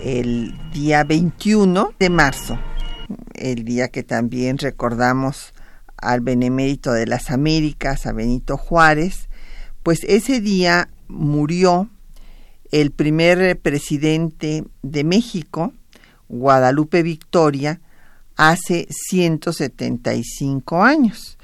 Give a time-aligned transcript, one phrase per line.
[0.00, 2.58] El día 21 de marzo,
[3.34, 5.54] el día que también recordamos
[5.96, 9.28] al benemérito de las Américas, a Benito Juárez,
[9.82, 11.88] pues ese día murió
[12.70, 15.72] el primer presidente de México,
[16.28, 17.80] Guadalupe Victoria,
[18.36, 21.38] hace 175 años.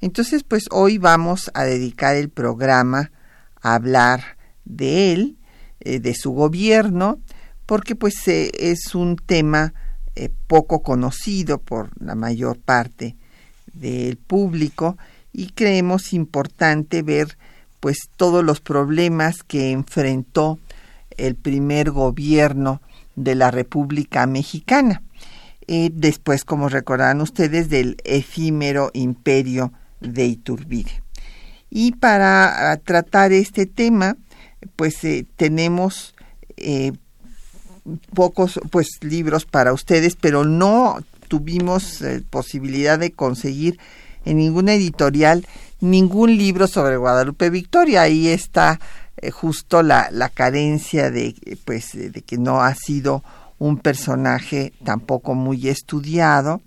[0.00, 3.12] Entonces, pues hoy vamos a dedicar el programa
[3.60, 5.36] a hablar de él,
[5.84, 7.18] eh, de su gobierno,
[7.66, 9.74] porque pues eh, es un tema
[10.14, 13.16] eh, poco conocido por la mayor parte
[13.72, 14.96] del público
[15.32, 17.36] y creemos importante ver
[17.80, 20.60] pues todos los problemas que enfrentó
[21.16, 22.80] el primer gobierno
[23.16, 25.02] de la República Mexicana.
[25.66, 31.02] Después, como recordarán ustedes, del efímero imperio de Iturbide.
[31.70, 34.16] Y para tratar este tema,
[34.76, 34.96] pues
[35.36, 36.14] tenemos
[38.14, 43.78] pocos pues libros para ustedes, pero no tuvimos eh, posibilidad de conseguir
[44.24, 45.46] en ninguna editorial
[45.80, 48.02] ningún libro sobre Guadalupe Victoria.
[48.02, 48.78] Ahí está
[49.16, 51.34] eh, justo la, la carencia de
[51.64, 53.24] pues de que no ha sido
[53.58, 56.60] un personaje tampoco muy estudiado,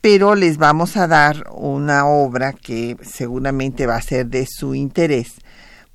[0.00, 5.34] pero les vamos a dar una obra que seguramente va a ser de su interés,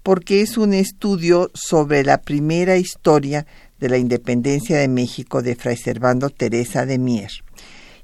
[0.03, 3.45] porque es un estudio sobre la primera historia
[3.79, 7.31] de la independencia de México de Fray Servando Teresa de Mier.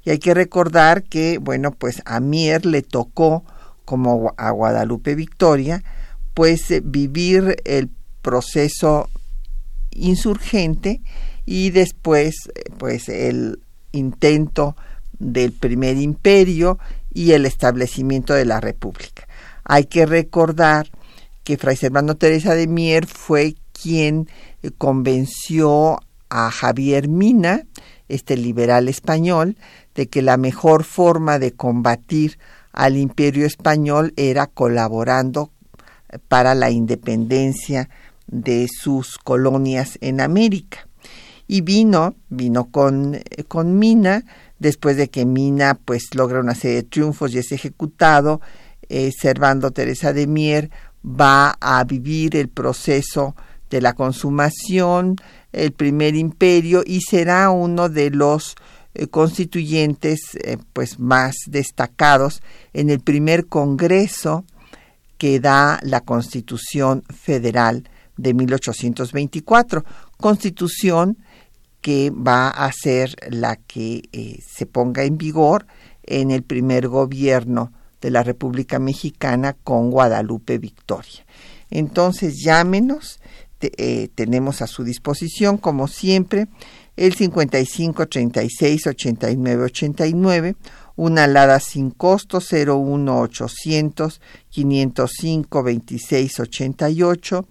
[0.04, 3.44] Y hay que recordar que, bueno, pues a Mier le tocó,
[3.84, 5.82] como a Guadalupe Victoria,
[6.34, 7.90] pues eh, vivir el
[8.22, 9.08] proceso
[9.90, 11.00] insurgente
[11.46, 12.34] y después,
[12.78, 13.60] pues el
[13.92, 14.76] intento
[15.18, 16.78] del primer imperio
[17.12, 19.26] y el establecimiento de la república.
[19.64, 20.88] Hay que recordar
[21.48, 24.28] que Fray Servando Teresa de Mier fue quien
[24.76, 25.98] convenció
[26.28, 27.62] a Javier Mina,
[28.10, 29.56] este liberal español,
[29.94, 32.38] de que la mejor forma de combatir
[32.72, 35.50] al imperio español era colaborando
[36.28, 37.88] para la independencia
[38.26, 40.86] de sus colonias en América.
[41.46, 44.22] Y vino, vino con, con Mina,
[44.58, 48.42] después de que Mina pues logra una serie de triunfos y es ejecutado,
[48.90, 50.70] eh, Servando Teresa de Mier
[51.04, 53.34] va a vivir el proceso
[53.70, 55.16] de la consumación,
[55.52, 58.56] el primer imperio y será uno de los
[58.94, 62.42] eh, constituyentes eh, pues más destacados
[62.72, 64.44] en el primer congreso
[65.18, 69.84] que da la Constitución Federal de 1824,
[70.16, 71.18] constitución
[71.80, 75.66] que va a ser la que eh, se ponga en vigor
[76.02, 81.24] en el primer gobierno de la República Mexicana con Guadalupe Victoria.
[81.70, 83.20] Entonces llámenos
[83.60, 86.46] eh, tenemos a su disposición, como siempre,
[86.96, 90.56] el 55 36 89 89,
[90.96, 94.20] una alada sin costo 01 800
[94.50, 97.46] 505 26 88,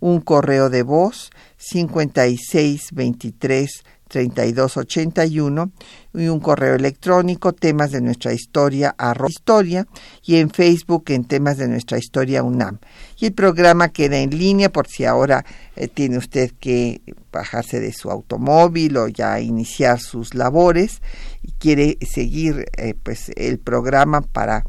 [0.00, 5.70] un correo de voz 56 23 3281
[6.12, 9.86] y un correo electrónico temas de nuestra historia arroba historia
[10.24, 12.78] y en Facebook en temas de nuestra historia UNAM.
[13.18, 15.44] Y el programa queda en línea por si ahora
[15.76, 17.00] eh, tiene usted que
[17.32, 21.00] bajarse de su automóvil o ya iniciar sus labores
[21.42, 24.64] y quiere seguir eh, pues el programa para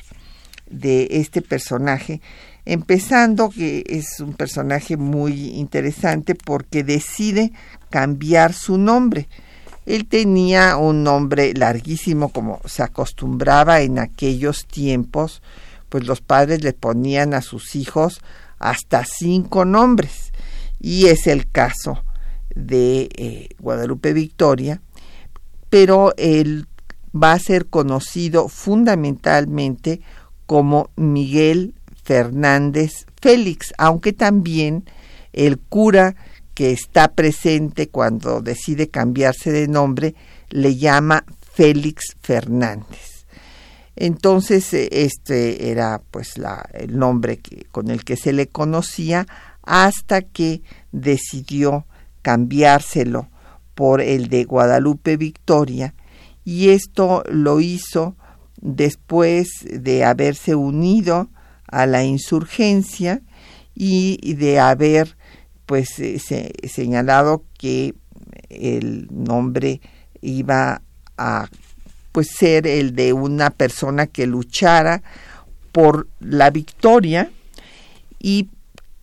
[0.69, 2.21] de este personaje,
[2.65, 7.53] empezando que es un personaje muy interesante porque decide
[7.89, 9.29] cambiar su nombre.
[9.87, 15.43] Él tenía un nombre larguísimo como se acostumbraba en aquellos tiempos,
[15.91, 18.23] pues los padres le ponían a sus hijos
[18.59, 20.33] hasta cinco nombres.
[20.81, 22.03] Y es el caso
[22.55, 24.81] de eh, Guadalupe Victoria,
[25.69, 26.67] pero él
[27.15, 30.01] va a ser conocido fundamentalmente
[30.47, 34.85] como Miguel Fernández Félix, aunque también
[35.33, 36.17] el cura
[36.55, 40.15] que está presente cuando decide cambiarse de nombre
[40.49, 43.10] le llama Félix Fernández.
[44.01, 46.33] Entonces eh, este era pues
[46.73, 47.39] el nombre
[47.71, 49.27] con el que se le conocía
[49.63, 51.85] hasta que decidió
[52.23, 53.29] cambiárselo
[53.75, 55.95] por el de Guadalupe Victoria
[56.47, 58.17] y esto lo hizo
[58.63, 61.29] después de haberse unido
[61.67, 63.21] a la insurgencia
[63.75, 65.19] y de haber
[65.67, 66.19] pues eh,
[66.67, 67.95] señalado que
[68.49, 69.83] el nombre
[70.23, 70.81] iba
[71.19, 71.51] a
[72.13, 75.03] pues ser el de una persona que luchara
[75.73, 77.31] por la victoria
[78.19, 78.49] y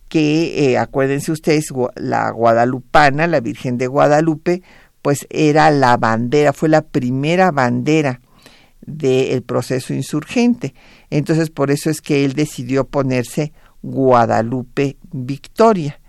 [0.08, 1.66] que eh, acuérdense ustedes
[1.96, 4.62] la guadalupana la Virgen de Guadalupe
[5.02, 8.20] pues era la bandera fue la primera bandera
[8.80, 10.74] del proceso insurgente.
[11.10, 13.52] Entonces por eso es que él decidió ponerse
[13.82, 16.00] Guadalupe Victoria.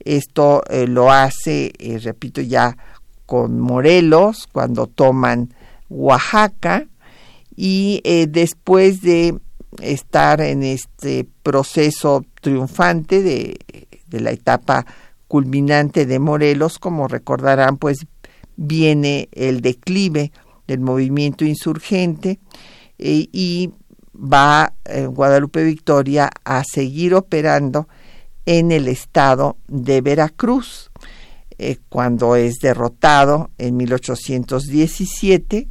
[0.00, 2.76] Esto eh, lo hace eh, repito ya
[3.24, 5.54] con Morelos cuando toman
[5.88, 6.86] Oaxaca
[7.56, 9.38] y después de
[9.82, 13.58] estar en este proceso triunfante de,
[14.10, 14.86] la etapa
[15.26, 18.06] culminante de Morelos, como recordarán, pues
[18.56, 20.30] viene el declive
[20.68, 22.38] del movimiento insurgente
[22.98, 23.72] eh, y
[24.14, 27.88] va eh, Guadalupe Victoria a seguir operando
[28.46, 30.92] en el estado de Veracruz.
[31.58, 35.68] Eh, cuando es derrotado en 1817,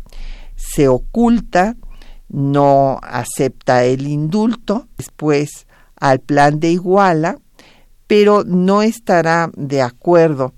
[0.71, 1.75] se oculta
[2.29, 7.37] no acepta el indulto, después al plan de Iguala,
[8.07, 10.53] pero no estará de acuerdo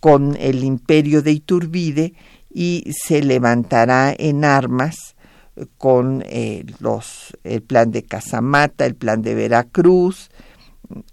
[0.00, 2.12] con el imperio de Iturbide
[2.52, 5.16] y se levantará en armas
[5.78, 10.30] con eh, los, el plan de Casamata, el plan de Veracruz,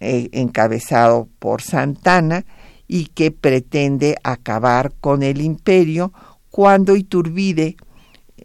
[0.01, 2.45] eh, encabezado por Santana,
[2.89, 6.11] y que pretende acabar con el imperio
[6.51, 7.77] cuando Iturbide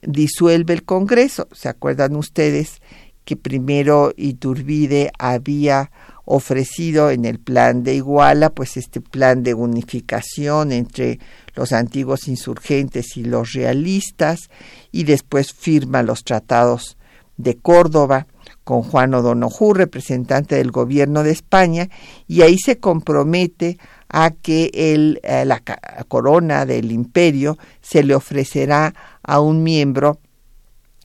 [0.03, 1.49] disuelve el Congreso.
[1.53, 2.81] ¿Se acuerdan ustedes
[3.25, 5.91] que primero Iturbide había
[6.25, 11.19] ofrecido en el plan de Iguala, pues este plan de unificación entre
[11.55, 14.51] los antiguos insurgentes y los realistas,
[14.93, 16.99] y después firma los tratados
[17.39, 18.27] de Córdoba
[18.65, 21.89] con Juan O'Donoghue, representante del gobierno de España,
[22.27, 25.63] y ahí se compromete a que el, eh, la
[26.09, 30.19] corona del imperio se le ofrecerá a un miembro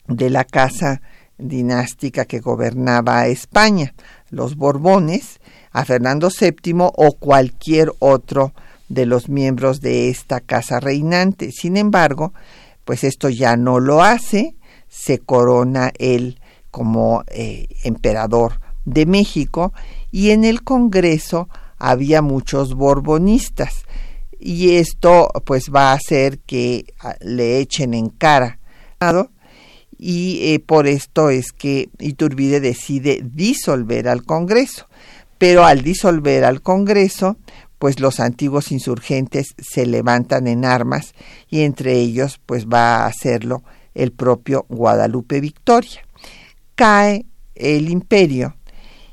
[0.08, 1.02] de la casa
[1.38, 3.94] dinástica que gobernaba España,
[4.30, 5.40] los Borbones,
[5.72, 8.54] a Fernando VII o cualquier otro
[8.90, 11.52] de los miembros de esta casa reinante.
[11.52, 12.34] Sin embargo,
[12.86, 14.56] pues esto ya no lo hace,
[14.88, 16.40] se corona él
[16.70, 19.74] como eh, emperador de México
[20.12, 21.50] y en el Congreso
[21.90, 23.86] había muchos borbonistas
[24.40, 28.60] y esto pues va a hacer que ah, le echen en cara
[29.98, 34.88] y eh, por esto es que Iturbide decide disolver al Congreso.
[35.38, 37.38] Pero al disolver al Congreso,
[37.80, 41.14] pues los antiguos insurgentes se levantan en armas
[41.50, 43.64] y entre ellos pues va a hacerlo
[43.94, 46.02] el propio Guadalupe Victoria.
[46.76, 47.26] Cae
[47.56, 48.56] el imperio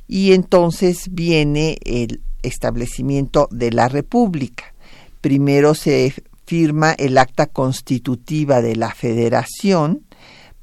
[0.06, 4.74] y entonces viene el establecimiento de la República.
[5.20, 6.12] Primero se
[6.46, 10.04] firma el acta constitutiva de la Federación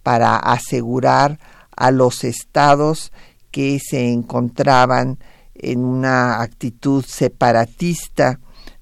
[0.04, 1.40] para asegurar
[1.76, 3.12] a los estados
[3.52, 5.20] que se encontraban
[5.56, 8.40] en una actitud separatista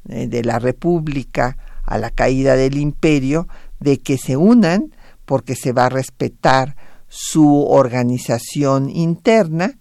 [0.09, 3.47] eh, de la República a la caída del imperio,
[3.79, 6.75] de que se unan porque se va a respetar
[7.07, 9.77] su organización interna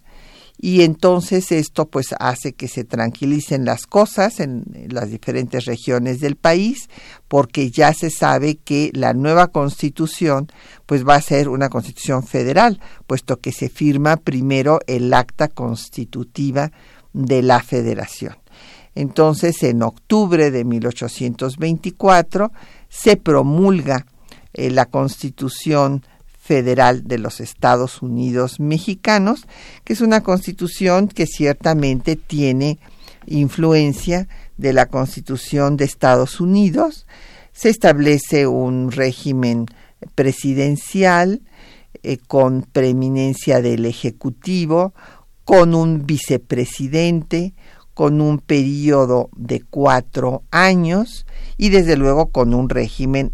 [0.64, 6.36] y entonces esto pues hace que se tranquilicen las cosas en las diferentes regiones del
[6.36, 6.88] país
[7.28, 10.50] porque ya se sabe que la nueva constitución
[10.86, 16.72] pues va a ser una constitución federal puesto que se firma primero el acta constitutiva
[17.12, 18.34] de la federación.
[18.94, 22.52] Entonces en octubre de 1824
[22.88, 24.06] se promulga
[24.54, 26.06] eh, la Constitución
[26.44, 29.46] Federal de los Estados Unidos Mexicanos,
[29.82, 32.78] que es una constitución que ciertamente tiene
[33.24, 37.06] influencia de la Constitución de Estados Unidos.
[37.52, 39.64] Se establece un régimen
[40.14, 41.40] presidencial
[42.02, 44.92] eh, con preeminencia del Ejecutivo,
[45.46, 47.54] con un vicepresidente,
[47.94, 51.24] con un periodo de cuatro años
[51.56, 53.32] y desde luego con un régimen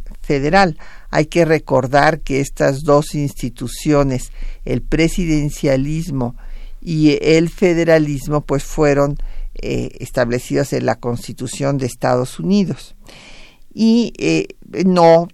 [1.10, 4.32] Hay que recordar que estas dos instituciones,
[4.64, 6.36] el presidencialismo
[6.80, 9.16] y el federalismo, pues fueron
[9.54, 12.94] eh, establecidos en la Constitución de Estados Unidos.
[13.74, 14.46] Y eh,
[14.86, 15.28] no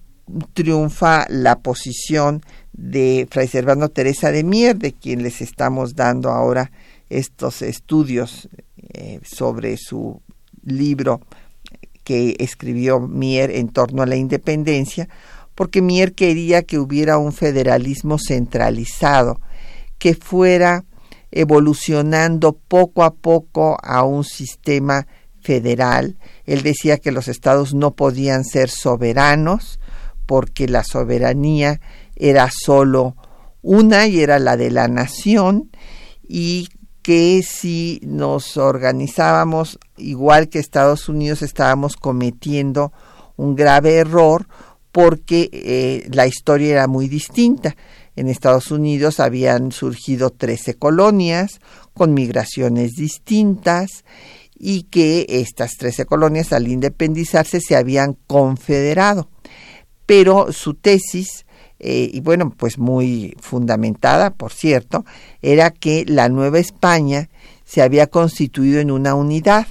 [0.55, 6.71] triunfa la posición de Fray Servando Teresa de Mier, de quien les estamos dando ahora
[7.09, 8.49] estos estudios
[8.93, 10.21] eh, sobre su
[10.65, 11.21] libro
[12.07, 15.09] que escribió Mier en torno a la independencia,
[15.57, 19.41] porque Mier quería que hubiera un federalismo centralizado,
[19.99, 20.85] que fuera
[21.33, 25.09] evolucionando poco a poco a un sistema
[25.41, 26.17] federal.
[26.45, 29.81] Él decía que los estados no podían ser soberanos
[30.27, 31.81] porque la soberanía
[32.15, 33.17] era solo
[33.63, 35.73] una y era la de la nación
[36.23, 36.69] y
[37.07, 42.93] que si nos organizábamos igual que Estados Unidos estábamos cometiendo
[43.37, 44.49] un grave error
[44.91, 47.77] porque eh, la historia era muy distinta.
[48.17, 51.61] En Estados Unidos habían surgido 13 colonias
[51.95, 54.05] con migraciones distintas
[54.59, 59.29] y que estas 13 colonias al independizarse se habían confederado.
[60.07, 61.46] Pero su tesis
[61.79, 65.05] eh, y bueno, pues muy fundamentada, por cierto,
[65.43, 67.29] era que la Nueva España
[67.65, 69.67] se había constituido en una unidad.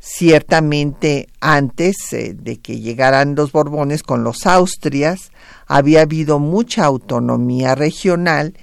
[0.00, 5.32] Ciertamente antes eh, de que llegaran los Borbones con los Austrias,
[5.66, 8.54] había habido mucha autonomía regional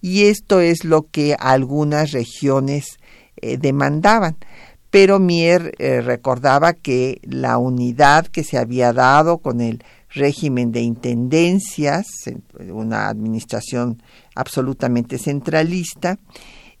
[0.00, 2.98] y esto es lo que algunas regiones
[3.36, 4.36] eh, demandaban.
[4.90, 12.06] Pero Mier recordaba que la unidad que se había dado con el régimen de intendencias,
[12.68, 14.02] una administración
[14.34, 16.18] absolutamente centralista,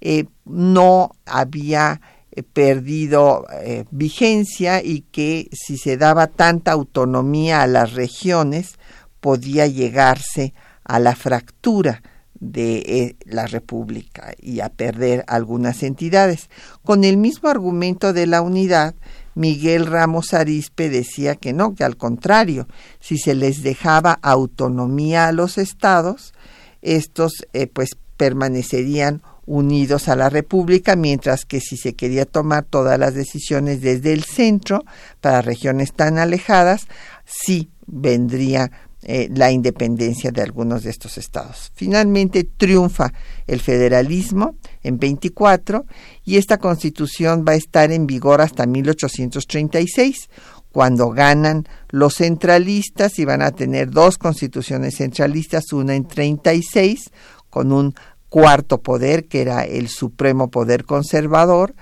[0.00, 2.00] eh, no había
[2.32, 8.78] eh, perdido eh, vigencia y que si se daba tanta autonomía a las regiones
[9.20, 12.02] podía llegarse a la fractura
[12.40, 16.48] de la República y a perder algunas entidades.
[16.82, 18.94] Con el mismo argumento de la unidad,
[19.34, 22.66] Miguel Ramos Arispe decía que no, que al contrario,
[23.00, 26.34] si se les dejaba autonomía a los estados,
[26.82, 32.98] estos eh, pues permanecerían unidos a la República, mientras que si se quería tomar todas
[32.98, 34.84] las decisiones desde el centro
[35.20, 36.86] para regiones tan alejadas,
[37.24, 38.70] sí vendría
[39.02, 41.72] eh, la independencia de algunos de estos estados.
[41.74, 43.12] Finalmente triunfa
[43.46, 45.86] el federalismo en 24
[46.24, 50.28] y esta constitución va a estar en vigor hasta 1836
[50.70, 57.10] cuando ganan los centralistas y van a tener dos constituciones centralistas, una en 36
[57.48, 57.94] con un
[58.28, 61.74] cuarto poder que era el supremo poder conservador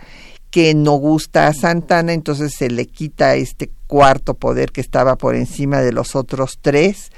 [0.50, 5.34] que no gusta a Santana, entonces se le quita este cuarto poder que estaba por
[5.34, 7.10] encima de los otros tres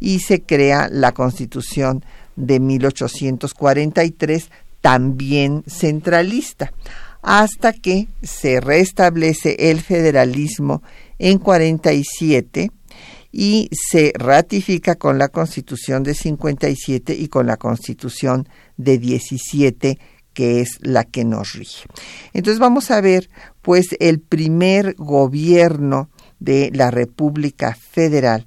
[0.00, 2.04] y se crea la Constitución
[2.36, 6.72] de 1843, también centralista,
[7.20, 10.82] hasta que se restablece el federalismo
[11.18, 12.70] en 47
[13.32, 19.98] y se ratifica con la Constitución de 57 y con la Constitución de 17
[20.34, 21.86] que es la que nos rige.
[22.32, 23.28] Entonces vamos a ver
[23.62, 26.08] pues el primer gobierno
[26.38, 28.44] de la República Federal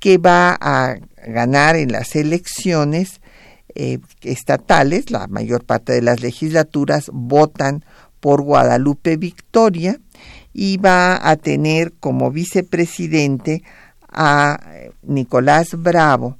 [0.00, 0.96] que va a
[1.26, 3.20] ganar en las elecciones
[3.74, 7.84] eh, estatales, la mayor parte de las legislaturas votan
[8.20, 10.00] por Guadalupe Victoria
[10.52, 13.62] y va a tener como vicepresidente
[14.10, 14.58] a
[15.02, 16.36] Nicolás Bravo,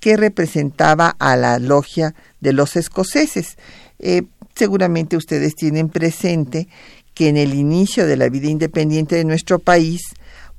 [0.00, 3.58] que representaba a la logia de los escoceses.
[3.98, 4.22] Eh,
[4.54, 6.68] seguramente ustedes tienen presente
[7.14, 10.02] que en el inicio de la vida independiente de nuestro país,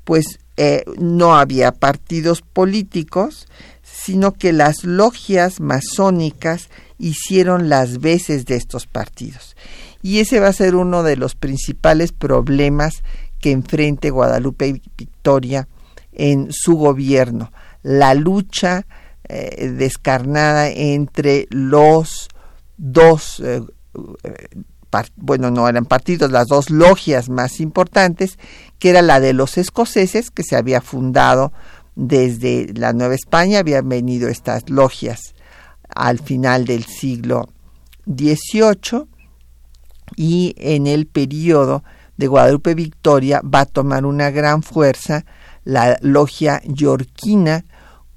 [0.04, 3.48] pues eh, no había partidos políticos,
[3.82, 9.56] sino que las logias masónicas hicieron las veces de estos partidos.
[10.02, 13.04] Y ese va a ser uno de los principales problemas
[13.40, 15.68] que enfrente Guadalupe Victoria
[16.12, 18.86] en su gobierno, la lucha
[19.30, 22.28] eh, descarnada entre los
[22.80, 23.62] dos, eh,
[25.18, 28.40] bueno, no eran partidos, las dos logias más importantes,
[28.80, 31.52] que era la de los escoceses, que se había fundado
[31.96, 35.36] desde la Nueva España, habían venido estas logias
[35.94, 37.50] al final del siglo
[38.06, 39.08] XVIII
[40.16, 41.84] y en el periodo
[42.18, 45.26] de Guadalupe Victoria va a tomar una gran fuerza
[45.64, 47.66] la logia yorquina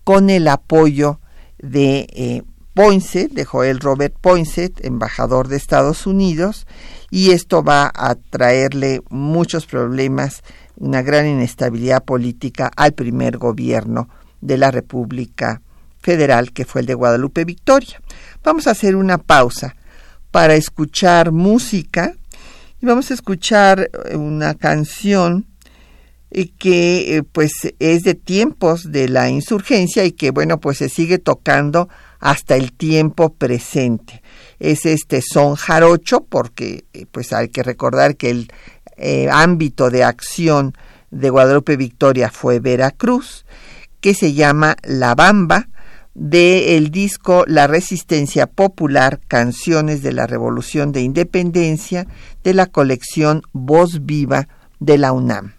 [0.05, 1.21] con el apoyo
[1.59, 2.43] de eh,
[2.75, 6.67] Poinsett, de Joel Robert Poinsett, embajador de Estados Unidos,
[7.11, 10.43] y esto va a traerle muchos problemas,
[10.77, 14.09] una gran inestabilidad política al primer gobierno
[14.41, 15.61] de la República
[16.01, 18.01] Federal, que fue el de Guadalupe Victoria.
[18.43, 19.77] Vamos a hacer una pausa
[20.31, 22.15] para escuchar música
[22.81, 25.47] y vamos a escuchar eh, una canción
[26.31, 30.89] eh, que eh, pues es de tiempos de la insurgencia y que bueno pues se
[30.89, 31.89] sigue tocando
[32.23, 34.23] hasta el tiempo presente.
[34.59, 38.31] Es este son jarocho porque pues hay que recordar que
[38.97, 40.75] el ámbito de acción
[41.11, 43.45] de Guadalupe Victoria fue Veracruz,
[44.01, 45.69] que se llama La Bamba
[46.15, 52.07] del disco La Resistencia Popular, Canciones de la Revolución de Independencia,
[52.45, 54.47] de la colección Voz Viva
[54.79, 55.55] de la UNAM.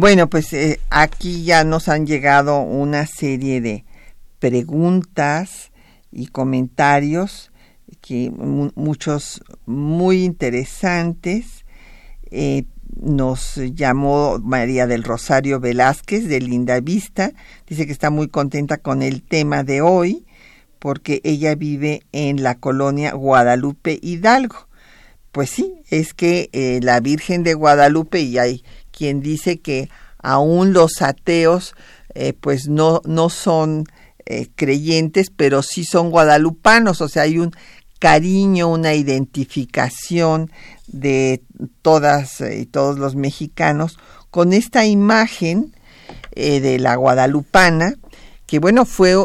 [0.00, 3.84] Bueno, pues eh, aquí ya nos han llegado una serie de
[4.38, 5.72] preguntas
[6.12, 7.50] y comentarios
[8.00, 11.64] que muchos muy interesantes.
[12.30, 12.62] Eh,
[12.94, 17.32] nos llamó María del Rosario Velázquez de Linda Vista.
[17.66, 20.26] Dice que está muy contenta con el tema de hoy
[20.78, 24.68] porque ella vive en la colonia Guadalupe Hidalgo.
[25.32, 28.64] Pues sí, es que eh, la Virgen de Guadalupe, y hay
[28.98, 31.74] quien dice que aún los ateos
[32.14, 33.84] eh, pues no, no son
[34.26, 37.52] eh, creyentes, pero sí son guadalupanos, o sea, hay un
[38.00, 40.50] cariño, una identificación
[40.88, 41.42] de
[41.82, 43.98] todas y todos los mexicanos
[44.30, 45.74] con esta imagen
[46.34, 47.94] de la guadalupana,
[48.46, 49.16] que bueno, fue,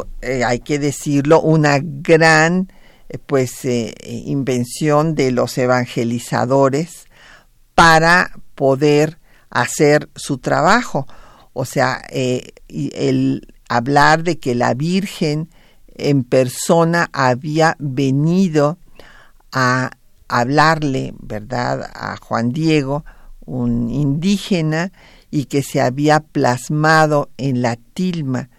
[0.44, 2.72] hay que decirlo, una gran
[3.28, 3.66] pues
[4.04, 7.06] invención de los evangelizadores
[7.76, 9.20] para poder
[9.54, 11.08] hacer su trabajo.
[11.54, 15.50] O sea, el hablar de que la Virgen
[15.96, 18.78] en persona había venido
[19.52, 19.92] a
[20.28, 23.06] hablarle, ¿verdad?, a Juan Diego,
[23.46, 24.92] un indígena,
[25.30, 28.50] y que se había plasmado en la tilma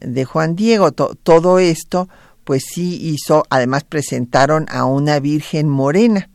[0.00, 0.92] de Juan Diego.
[0.92, 2.08] todo esto,
[2.44, 6.30] pues sí hizo, además presentaron a una Virgen morena.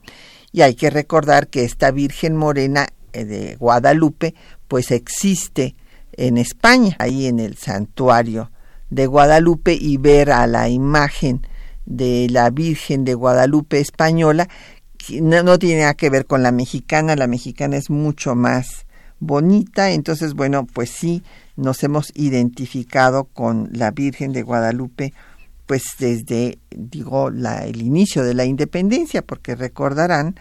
[0.51, 4.33] Y hay que recordar que esta Virgen morena eh, de Guadalupe,
[4.67, 5.75] pues existe
[6.13, 8.51] en España, ahí en el santuario
[8.89, 11.45] de Guadalupe y ver a la imagen
[11.85, 14.47] de la Virgen de Guadalupe española,
[15.21, 18.85] no, no, tiene nada que ver con la mexicana, la mexicana es mucho más
[19.19, 21.23] bonita, entonces bueno, pues sí,
[21.55, 25.13] nos hemos identificado con la Virgen de Guadalupe
[25.65, 30.35] pues desde, digo, la, el inicio de la independencia, porque recordarán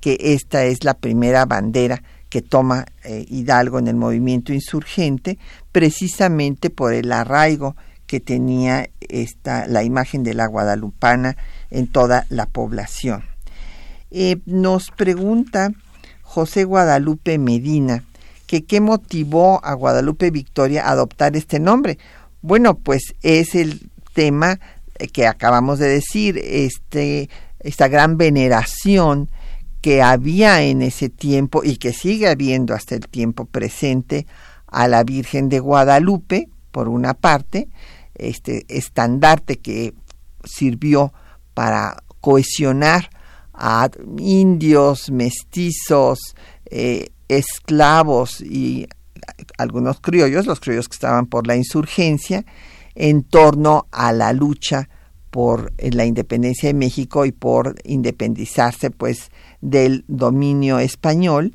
[0.00, 5.38] que esta es la primera bandera que toma eh, Hidalgo en el movimiento insurgente,
[5.72, 11.36] precisamente por el arraigo que tenía esta, la imagen de la guadalupana
[11.70, 13.24] en toda la población.
[14.10, 15.70] Eh, nos pregunta
[16.22, 18.04] José Guadalupe Medina
[18.46, 21.98] que qué motivó a Guadalupe Victoria a adoptar este nombre.
[22.40, 24.58] Bueno, pues es el tema
[25.12, 27.28] que acabamos de decir, este,
[27.60, 29.30] esta gran veneración
[29.80, 34.26] que había en ese tiempo y que sigue habiendo hasta el tiempo presente
[34.66, 37.68] a la Virgen de Guadalupe, por una parte,
[38.14, 39.94] este estandarte que
[40.44, 41.12] sirvió
[41.54, 43.10] para cohesionar
[43.54, 43.88] a
[44.18, 46.18] indios, mestizos,
[46.66, 48.86] eh, esclavos y
[49.56, 52.44] algunos criollos, los criollos que estaban por la insurgencia,
[52.94, 54.88] en torno a la lucha
[55.30, 59.30] por la independencia de México y por independizarse pues
[59.60, 61.54] del dominio español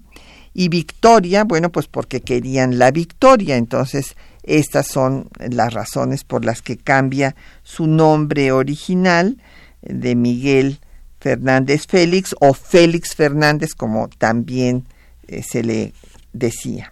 [0.54, 6.62] y victoria, bueno, pues porque querían la victoria, entonces Estas son las razones por las
[6.62, 9.38] que cambia su nombre original
[9.82, 10.80] de Miguel
[11.22, 14.86] Fernández Félix o Félix Fernández como también
[15.28, 15.94] eh, se le
[16.34, 16.92] decía.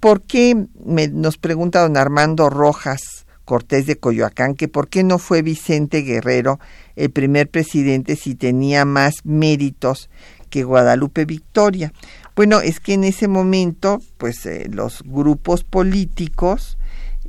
[0.00, 0.66] ¿Por qué
[1.12, 6.60] nos pregunta don Armando Rojas Cortés de Coyoacán que por qué no fue Vicente Guerrero
[6.96, 10.10] el primer presidente si tenía más méritos
[10.50, 11.94] que Guadalupe Victoria?
[12.36, 16.76] Bueno, es que en ese momento, pues eh, los grupos políticos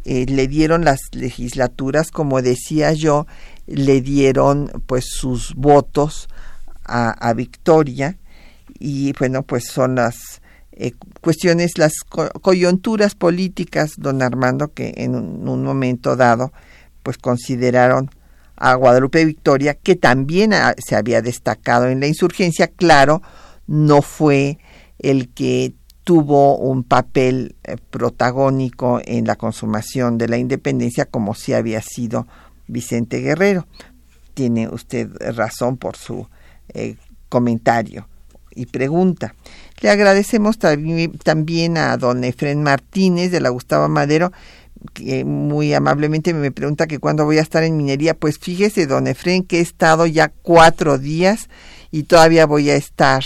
[0.04, 3.26] eh, le dieron las legislaturas, como decía yo,
[3.66, 6.28] le dieron pues sus votos
[6.84, 8.18] a, Victoria
[8.78, 10.42] y bueno pues son las
[10.82, 11.92] eh, cuestiones las
[12.42, 16.54] coyunturas políticas don Armando que en un, momento dado
[17.04, 18.10] pues consideraron
[18.56, 23.22] a Guadalupe Victoria que también se había destacado en la insurgencia claro
[23.68, 24.58] no fue
[25.00, 25.74] el que
[26.06, 32.26] tuvo un papel eh, protagónico en la consumación de la independencia como si había sido
[32.68, 33.68] Vicente Guerrero.
[34.34, 36.28] Tiene usted razón por su
[36.74, 36.96] eh,
[37.28, 38.08] comentario
[38.56, 39.36] y pregunta.
[39.82, 44.32] Le agradecemos también a don Efren Martínez de la Gustavo Madero,
[44.94, 48.14] que muy amablemente me pregunta que cuándo voy a estar en minería.
[48.14, 51.50] Pues fíjese, don Efren, que he estado ya cuatro días
[51.92, 53.24] y todavía voy a estar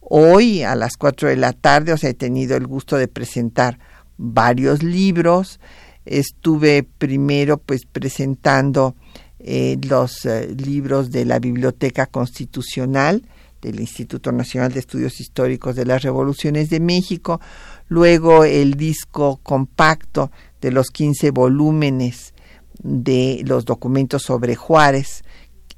[0.00, 1.92] hoy a las cuatro de la tarde.
[1.92, 3.78] O sea, he tenido el gusto de presentar
[4.18, 5.60] varios libros
[6.06, 8.94] estuve primero pues presentando
[9.40, 13.22] eh, los eh, libros de la Biblioteca Constitucional
[13.62, 17.40] del Instituto Nacional de Estudios Históricos de las Revoluciones de México,
[17.88, 22.34] luego el disco compacto de los 15 volúmenes
[22.82, 25.24] de los documentos sobre Juárez,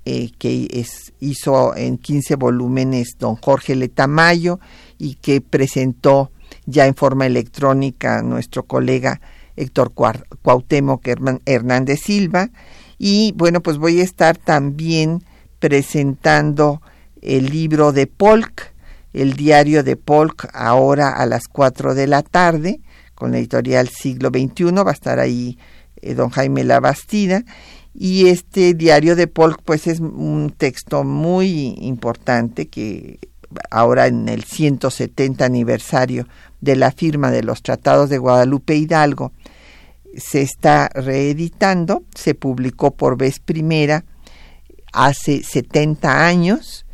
[0.05, 0.85] eh, que
[1.21, 4.59] hizo en 15 volúmenes don Jorge Letamayo
[4.97, 6.31] y que presentó
[6.65, 9.21] ya en forma electrónica nuestro colega
[9.57, 11.07] Héctor Cuauhtémoc
[11.45, 12.51] Hernández Silva.
[12.99, 15.23] Y bueno, pues voy a estar también
[15.59, 16.81] presentando
[17.23, 18.75] el libro de Polk,
[19.13, 22.81] el diario de Polk, ahora a las 4 de la tarde,
[23.15, 25.59] con la editorial Siglo XXI, va a estar ahí
[26.03, 27.45] eh, don Jaime Labastida.
[27.95, 33.19] Y este diario de Polk, pues es un texto muy importante que
[33.71, 36.29] ahora en el 170 aniversario
[36.61, 39.33] de la firma de los tratados de Guadalupe Hidalgo,
[40.17, 44.05] se está reeditando, se publicó por vez primera
[44.93, 46.87] hace 70 años,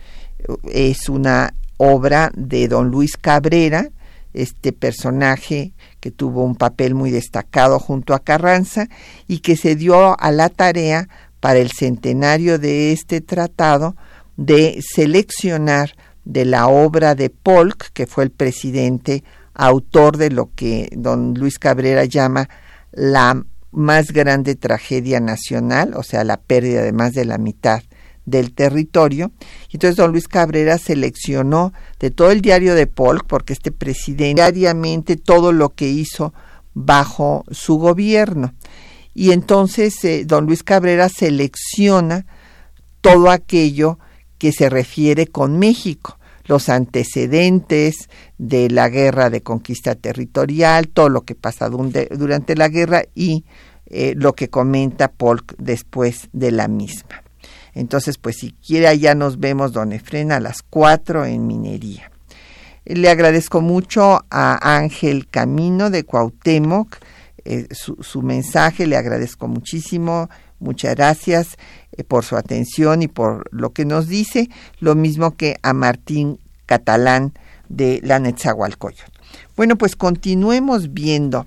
[0.70, 3.88] es una obra de don Luis Cabrera,
[4.32, 8.88] este personaje que tuvo un papel muy destacado junto a Carranza
[9.28, 11.08] y que se dio a la tarea
[11.40, 13.96] para el centenario de este tratado
[14.36, 15.92] de seleccionar
[16.24, 21.58] de la obra de Polk, que fue el presidente autor de lo que don Luis
[21.58, 22.48] Cabrera llama
[22.92, 27.82] la más grande tragedia nacional, o sea, la pérdida de más de la mitad
[28.26, 29.32] del territorio.
[29.70, 35.16] Entonces don Luis Cabrera seleccionó de todo el diario de Polk, porque este presidente diariamente
[35.16, 36.32] todo lo que hizo
[36.74, 38.54] bajo su gobierno.
[39.14, 42.26] Y entonces eh, don Luis Cabrera selecciona
[43.00, 43.98] todo aquello
[44.38, 51.22] que se refiere con México los antecedentes de la guerra de conquista territorial, todo lo
[51.22, 53.44] que pasa durante la guerra y
[53.86, 57.23] eh, lo que comenta Polk después de la misma.
[57.74, 62.10] Entonces, pues si quiere, allá nos vemos, don Efren, a las cuatro en minería.
[62.84, 66.98] Le agradezco mucho a Ángel Camino de Cuauhtémoc
[67.46, 71.58] eh, su, su, mensaje, le agradezco muchísimo, muchas gracias.
[71.96, 74.48] Eh, por su atención y por lo que nos dice,
[74.80, 77.34] lo mismo que a Martín Catalán
[77.68, 79.12] de la Netzahualcoyot.
[79.56, 81.46] Bueno, pues continuemos viendo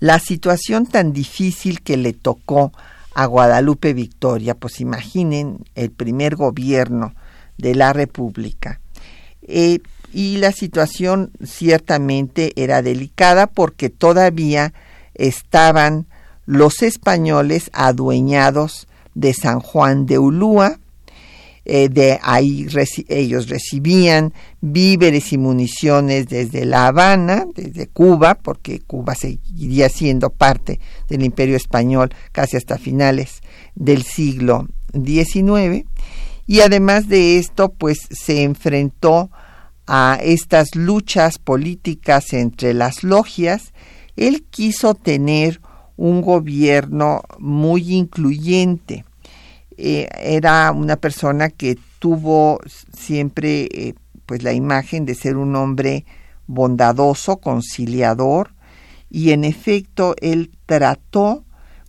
[0.00, 2.72] la situación tan difícil que le tocó
[3.14, 7.14] a Guadalupe Victoria, pues imaginen el primer gobierno
[7.58, 8.80] de la República.
[9.42, 9.80] Eh,
[10.12, 14.74] y la situación ciertamente era delicada porque todavía
[15.14, 16.06] estaban
[16.44, 20.78] los españoles adueñados de San Juan de Ulúa,
[21.64, 22.66] eh, de ahí
[23.08, 30.80] ellos recibían víveres y municiones desde La Habana, desde Cuba, porque Cuba seguiría siendo parte
[31.08, 33.42] del imperio español casi hasta finales
[33.74, 35.86] del siglo XIX.
[36.46, 39.30] Y además de esto, pues se enfrentó
[39.86, 43.72] a estas luchas políticas entre las logias.
[44.16, 45.60] Él quiso tener
[45.96, 49.04] un gobierno muy incluyente.
[49.84, 52.60] Eh, era una persona que tuvo
[52.96, 53.94] siempre eh,
[54.26, 56.04] pues la imagen de ser un hombre
[56.46, 58.52] bondadoso, conciliador
[59.10, 61.44] y en efecto él trató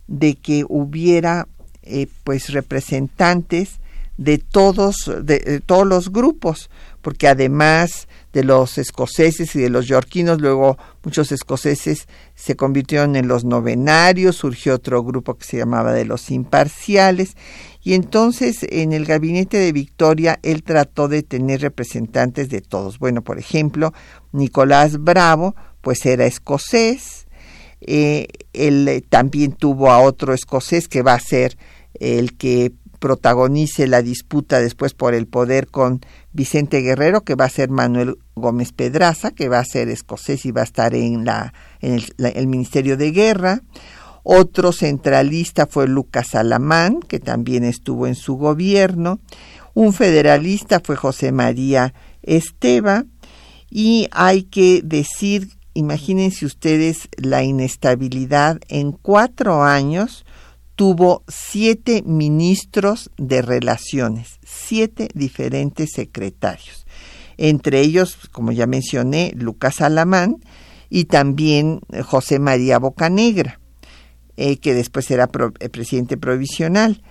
[0.08, 1.46] de que hubiera
[1.84, 3.78] eh, pues representantes
[4.16, 10.40] de todos de, todos los grupos porque además de los escoceses y de los yorquinos
[10.40, 16.04] luego muchos escoceses se convirtieron en los novenarios surgió otro grupo que se llamaba de
[16.04, 17.36] los imparciales
[17.82, 22.98] y entonces en el gabinete de Victoria él trató de tener representantes de todos.
[22.98, 23.92] Bueno por ejemplo
[24.32, 27.26] Nicolás Bravo pues era escocés
[27.80, 31.58] eh, él también tuvo a otro escocés que va a ser
[32.00, 32.72] el que
[33.04, 36.00] protagonice la disputa después por el poder con
[36.32, 40.52] Vicente Guerrero, que va a ser Manuel Gómez Pedraza, que va a ser escocés y
[40.52, 43.60] va a estar en, la, en el, Ministerio de Guerra.
[44.22, 49.20] Otro centralista fue Lucas Alamán, que también estuvo en su gobierno.
[49.74, 53.04] Un federalista fue José María Esteba.
[53.68, 60.23] Y hay que decir, imagínense ustedes la inestabilidad en cuatro años
[60.74, 66.86] tuvo siete ministros de relaciones, siete diferentes secretarios.
[67.36, 70.36] Entre ellos, como ya mencioné, Lucas Alamán
[70.90, 73.60] y también eh, José María Bocanegra,
[74.36, 75.28] eh, que después era
[75.60, 77.02] eh, presidente provisional.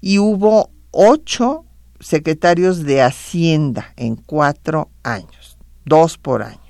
[0.00, 1.64] Y hubo ocho
[2.00, 6.60] secretarios de Hacienda en cuatro años, dos por año.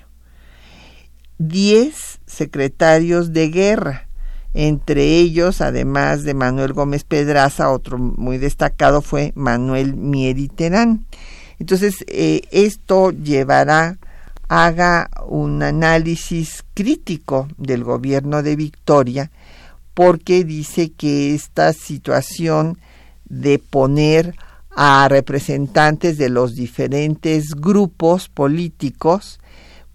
[1.37, 4.04] Diez secretarios de guerra,
[4.57, 11.05] entre ellos, además de Manuel Gómez Pedraza, otro muy destacado fue Manuel Mieriterán.
[11.59, 13.97] Entonces, eh, esto llevará,
[14.47, 19.29] haga un análisis crítico del gobierno de Victoria,
[19.93, 22.77] porque dice que esta situación
[23.25, 24.35] de poner
[24.73, 29.41] a representantes de los diferentes grupos políticos,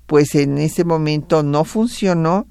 [0.06, 2.46] pues en ese momento no funcionó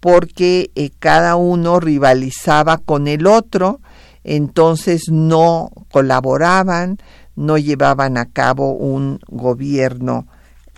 [0.00, 3.80] porque eh, cada uno rivalizaba con el otro,
[4.24, 6.98] entonces no colaboraban,
[7.36, 10.26] no llevaban a cabo un gobierno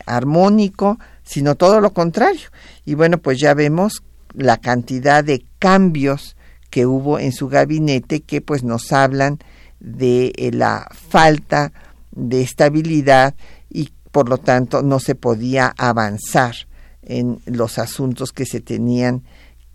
[0.06, 2.48] armónico, sino todo lo contrario.
[2.84, 4.02] Y bueno, pues ya vemos
[4.34, 6.36] la cantidad de cambios
[6.70, 9.38] que hubo en su gabinete que pues nos hablan
[9.78, 11.72] de eh, la falta
[12.12, 13.34] de estabilidad
[13.68, 16.54] y por lo tanto no se podía avanzar
[17.02, 19.22] en los asuntos que se tenían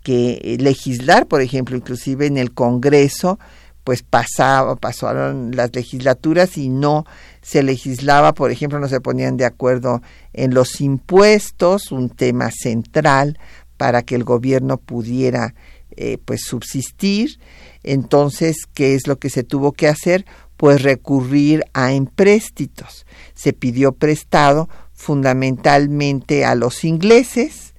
[0.04, 3.40] que eh, legislar, por ejemplo, inclusive en el Congreso,
[3.84, 7.06] pues pasaba, pasaron las legislaturas y no
[7.42, 10.02] se legislaba, por ejemplo, no se ponían de acuerdo
[10.34, 13.40] en los impuestos, un tema central
[13.78, 15.56] para que el gobierno pudiera
[15.92, 17.40] eh, pues subsistir.
[17.84, 20.26] Entonces, ¿qué es lo que se tuvo que hacer?
[20.58, 23.06] Pues recurrir a empréstitos.
[23.36, 27.74] Se pidió prestado fundamentalmente a los ingleses,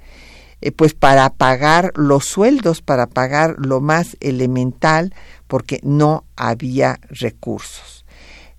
[0.61, 5.13] eh, pues para pagar los sueldos, para pagar lo más elemental,
[5.47, 8.07] porque no había recursos.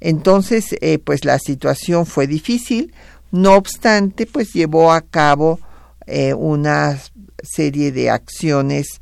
[0.01, 2.93] Entonces, eh, pues la situación fue difícil,
[3.31, 5.59] no obstante, pues llevó a cabo
[6.05, 6.99] eh, una
[7.41, 9.01] serie de acciones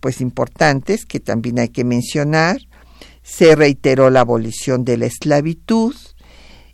[0.00, 2.58] pues importantes que también hay que mencionar.
[3.22, 5.94] Se reiteró la abolición de la esclavitud,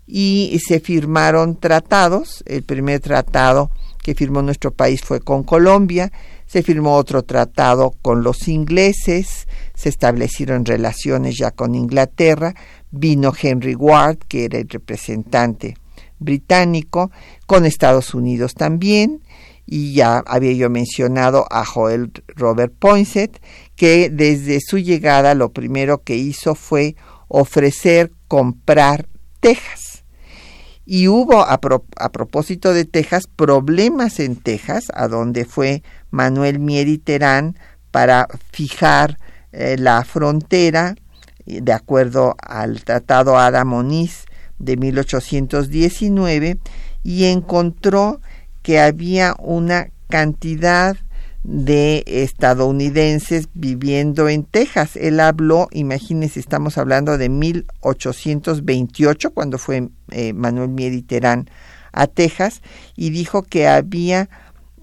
[0.08, 2.42] y se firmaron tratados.
[2.46, 3.70] El primer tratado
[4.02, 6.10] que firmó nuestro país fue con Colombia,
[6.46, 12.54] se firmó otro tratado con los ingleses, se establecieron relaciones ya con Inglaterra,
[12.90, 15.76] vino Henry Ward, que era el representante
[16.18, 17.10] británico,
[17.44, 19.22] con Estados Unidos también,
[19.66, 23.42] y ya había yo mencionado a Joel Robert Poinsett,
[23.76, 26.96] que desde su llegada lo primero que hizo fue
[27.28, 29.06] ofrecer comprar
[29.40, 29.97] Texas
[30.90, 37.58] y hubo, a, propósito de Texas, problemas en Texas, a donde fue Manuel Mieri Terán
[37.90, 39.18] para fijar
[39.52, 40.94] eh, la frontera,
[41.44, 44.24] de acuerdo al Tratado Ada Moniz
[44.58, 46.58] de 1819,
[47.02, 48.22] y encontró
[48.62, 50.96] que había una cantidad
[51.48, 54.96] de estadounidenses viviendo en Texas.
[54.96, 61.48] Él habló, imagínense, estamos hablando de 1828, cuando fue eh, Manuel Mediterán
[61.92, 62.60] a Texas,
[62.96, 64.28] y dijo que había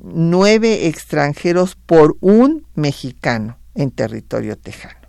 [0.01, 5.07] nueve extranjeros por un mexicano en territorio tejano.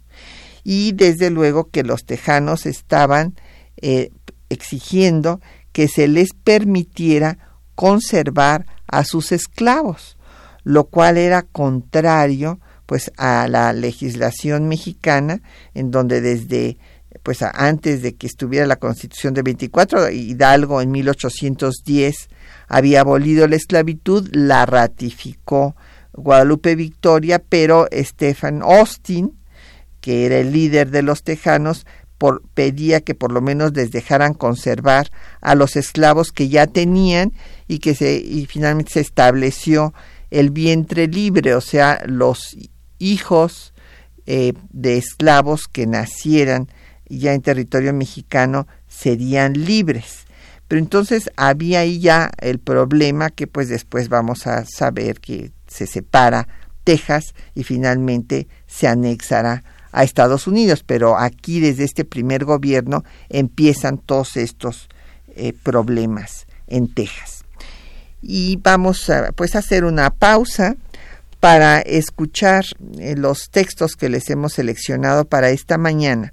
[0.63, 3.35] Y desde luego que los tejanos estaban
[3.79, 4.11] eh,
[4.51, 5.41] exigiendo
[5.73, 7.39] que se les permitiera
[7.75, 10.16] conservar a sus esclavos
[10.67, 15.41] lo cual era contrario pues a la legislación mexicana
[15.75, 16.77] en donde desde
[17.23, 22.29] pues antes de que estuviera la Constitución de 24 Hidalgo en 1810
[22.67, 25.77] había abolido la esclavitud, la ratificó
[26.13, 29.39] Guadalupe Victoria, pero Stephen Austin,
[30.01, 31.87] que era el líder de los tejanos,
[32.19, 37.33] por, pedía que por lo menos les dejaran conservar a los esclavos que ya tenían
[37.69, 39.95] y que se y finalmente se estableció
[40.31, 42.57] el vientre libre, o sea, los
[42.99, 43.73] hijos
[44.27, 46.69] eh, de esclavos que nacieran
[47.09, 50.27] ya en territorio mexicano serían libres.
[50.69, 55.87] Pero entonces había ahí ya el problema que pues después vamos a saber que se
[55.87, 56.49] separa
[56.83, 59.63] Texas y finalmente se anexará
[59.93, 60.83] a Estados Unidos.
[60.85, 64.89] Pero aquí desde este primer gobierno empiezan todos estos
[65.29, 67.36] eh, problemas en Texas.
[68.23, 70.77] Y vamos a pues hacer una pausa
[71.41, 72.65] para escuchar
[72.99, 76.33] eh, los textos que les hemos seleccionado para esta mañana,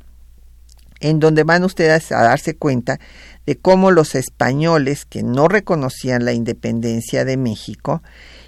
[1.00, 3.00] en donde van ustedes a darse cuenta
[3.46, 8.02] de cómo los españoles que no reconocían la independencia de México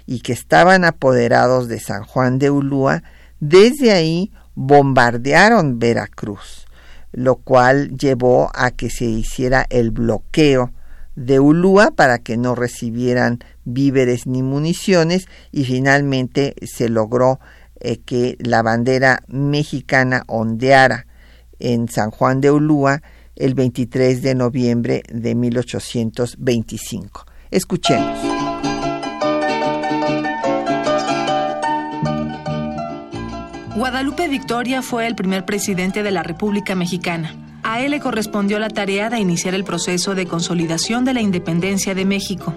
[0.06, 3.02] y que estaban apoderados de San Juan de Ulúa,
[3.40, 6.66] desde ahí bombardearon Veracruz,
[7.12, 10.72] lo cual llevó a que se hiciera el bloqueo
[11.16, 17.40] de Ulúa para que no recibieran víveres ni municiones y finalmente se logró
[17.80, 21.06] eh, que la bandera mexicana ondeara
[21.58, 23.02] en San Juan de Ulúa
[23.34, 27.26] el 23 de noviembre de 1825.
[27.50, 28.18] Escuchemos.
[33.76, 37.55] Guadalupe Victoria fue el primer presidente de la República Mexicana.
[37.68, 41.96] A él le correspondió la tarea de iniciar el proceso de consolidación de la independencia
[41.96, 42.54] de México.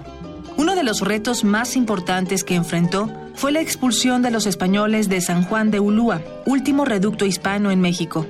[0.56, 5.20] Uno de los retos más importantes que enfrentó fue la expulsión de los españoles de
[5.20, 8.24] San Juan de Ulúa, último reducto hispano en México.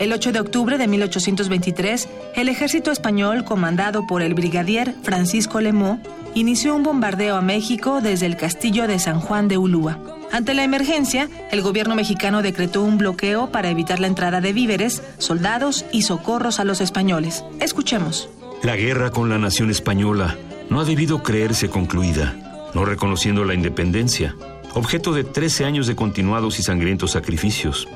[0.00, 6.00] El 8 de octubre de 1823, el ejército español, comandado por el brigadier Francisco Lemó,
[6.34, 10.00] inició un bombardeo a México desde el castillo de San Juan de Ulúa.
[10.34, 15.00] Ante la emergencia, el gobierno mexicano decretó un bloqueo para evitar la entrada de víveres,
[15.18, 17.44] soldados y socorros a los españoles.
[17.60, 18.28] Escuchemos.
[18.64, 20.36] La guerra con la nación española
[20.70, 22.34] no ha debido creerse concluida,
[22.74, 24.34] no reconociendo la independencia,
[24.74, 27.86] objeto de 13 años de continuados y sangrientos sacrificios.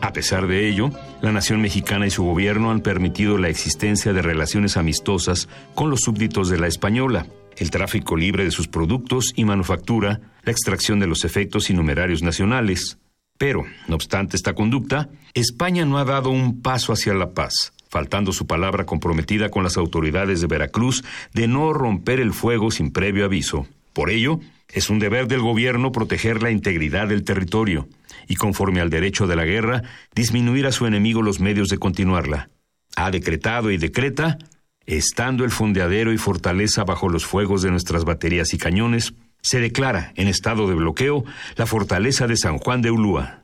[0.00, 0.90] A pesar de ello,
[1.22, 6.00] la nación mexicana y su gobierno han permitido la existencia de relaciones amistosas con los
[6.00, 7.26] súbditos de la española,
[7.58, 12.22] el tráfico libre de sus productos y manufactura, la extracción de los efectos y numerarios
[12.22, 12.98] nacionales.
[13.38, 18.32] Pero, no obstante esta conducta, España no ha dado un paso hacia la paz, faltando
[18.32, 23.24] su palabra comprometida con las autoridades de Veracruz de no romper el fuego sin previo
[23.24, 23.66] aviso.
[23.92, 27.88] Por ello, es un deber del gobierno proteger la integridad del territorio
[28.28, 29.82] y, conforme al derecho de la guerra,
[30.14, 32.50] disminuir a su enemigo los medios de continuarla.
[32.96, 34.38] Ha decretado y decreta,
[34.86, 40.12] estando el fondeadero y fortaleza bajo los fuegos de nuestras baterías y cañones, se declara
[40.16, 41.24] en estado de bloqueo
[41.56, 43.40] la fortaleza de San Juan de Ulúa.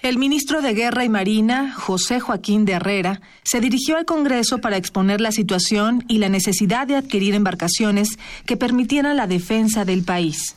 [0.00, 4.76] El ministro de Guerra y Marina, José Joaquín de Herrera, se dirigió al Congreso para
[4.76, 10.54] exponer la situación y la necesidad de adquirir embarcaciones que permitieran la defensa del país.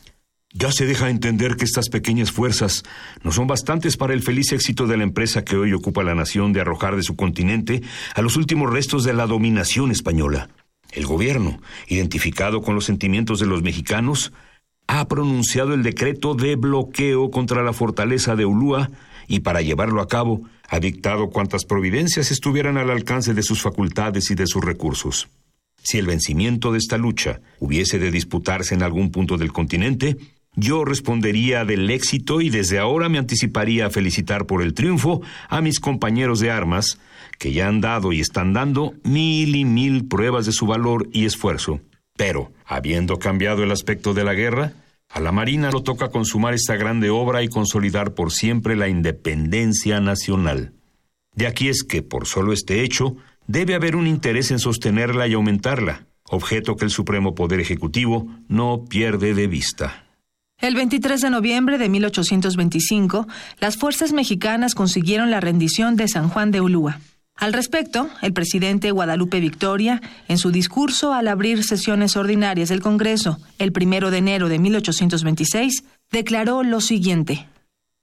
[0.52, 2.82] Ya se deja entender que estas pequeñas fuerzas
[3.22, 6.52] no son bastantes para el feliz éxito de la empresa que hoy ocupa la nación
[6.52, 7.82] de arrojar de su continente
[8.16, 10.48] a los últimos restos de la dominación española.
[10.90, 14.32] El gobierno, identificado con los sentimientos de los mexicanos,
[14.88, 18.90] ha pronunciado el decreto de bloqueo contra la fortaleza de Ulúa
[19.28, 24.32] y para llevarlo a cabo ha dictado cuantas providencias estuvieran al alcance de sus facultades
[24.32, 25.28] y de sus recursos.
[25.80, 30.16] Si el vencimiento de esta lucha hubiese de disputarse en algún punto del continente,
[30.60, 35.60] yo respondería del éxito y desde ahora me anticiparía a felicitar por el triunfo a
[35.60, 36.98] mis compañeros de armas,
[37.38, 41.24] que ya han dado y están dando mil y mil pruebas de su valor y
[41.24, 41.80] esfuerzo.
[42.16, 44.74] Pero, habiendo cambiado el aspecto de la guerra,
[45.08, 50.00] a la Marina lo toca consumar esta grande obra y consolidar por siempre la independencia
[50.00, 50.74] nacional.
[51.34, 55.32] De aquí es que, por solo este hecho, debe haber un interés en sostenerla y
[55.32, 60.09] aumentarla, objeto que el Supremo Poder Ejecutivo no pierde de vista.
[60.60, 63.26] El 23 de noviembre de 1825,
[63.60, 67.00] las fuerzas mexicanas consiguieron la rendición de San Juan de Ulúa.
[67.34, 73.38] Al respecto, el presidente Guadalupe Victoria, en su discurso al abrir sesiones ordinarias del Congreso
[73.58, 77.46] el 1 de enero de 1826, declaró lo siguiente.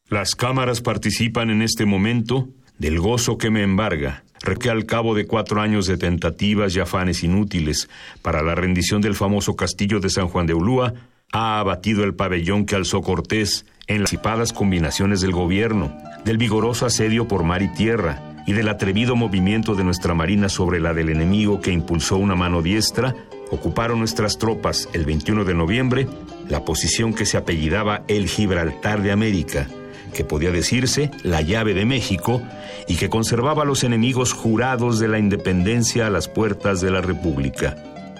[0.09, 4.23] Las cámaras participan en este momento del gozo que me embarga,
[4.59, 7.87] que al cabo de cuatro años de tentativas y afanes inútiles
[8.23, 10.93] para la rendición del famoso castillo de San Juan de Ulúa,
[11.31, 16.85] ha abatido el pabellón que alzó Cortés en las anticipadas combinaciones del gobierno, del vigoroso
[16.85, 21.09] asedio por mar y tierra y del atrevido movimiento de nuestra marina sobre la del
[21.09, 23.13] enemigo que impulsó una mano diestra,
[23.51, 26.07] ocuparon nuestras tropas el 21 de noviembre
[26.47, 29.67] la posición que se apellidaba el Gibraltar de América,
[30.13, 32.41] que podía decirse la llave de México
[32.87, 37.01] y que conservaba a los enemigos jurados de la independencia a las puertas de la
[37.01, 37.75] República.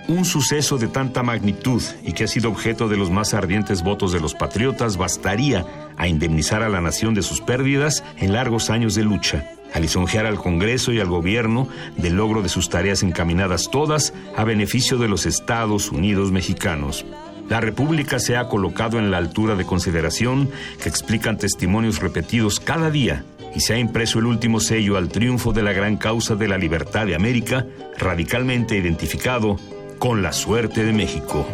[0.08, 4.14] Un suceso de tanta magnitud y que ha sido objeto de los más ardientes votos
[4.14, 5.66] de los patriotas bastaría
[5.98, 10.26] a indemnizar a la nación de sus pérdidas en largos años de lucha, a lisonjear
[10.26, 15.10] al Congreso y al Gobierno del logro de sus tareas encaminadas todas a beneficio de
[15.10, 17.06] los Estados Unidos mexicanos.
[17.50, 20.50] La República se ha colocado en la altura de consideración
[20.82, 25.52] que explican testimonios repetidos cada día y se ha impreso el último sello al triunfo
[25.52, 27.66] de la gran causa de la libertad de América,
[27.98, 29.58] radicalmente identificado
[30.00, 31.48] con la suerte de México.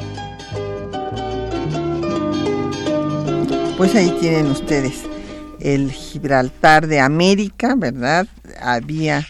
[3.77, 5.03] Pues ahí tienen ustedes
[5.59, 8.27] el Gibraltar de América, ¿verdad?
[8.61, 9.25] Había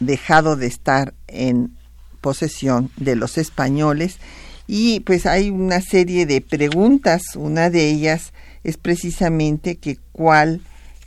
[0.00, 1.76] dejado de estar en
[2.20, 4.18] posesión de los españoles
[4.66, 8.32] y pues hay una serie de preguntas, una de ellas
[8.62, 10.60] es precisamente que cuál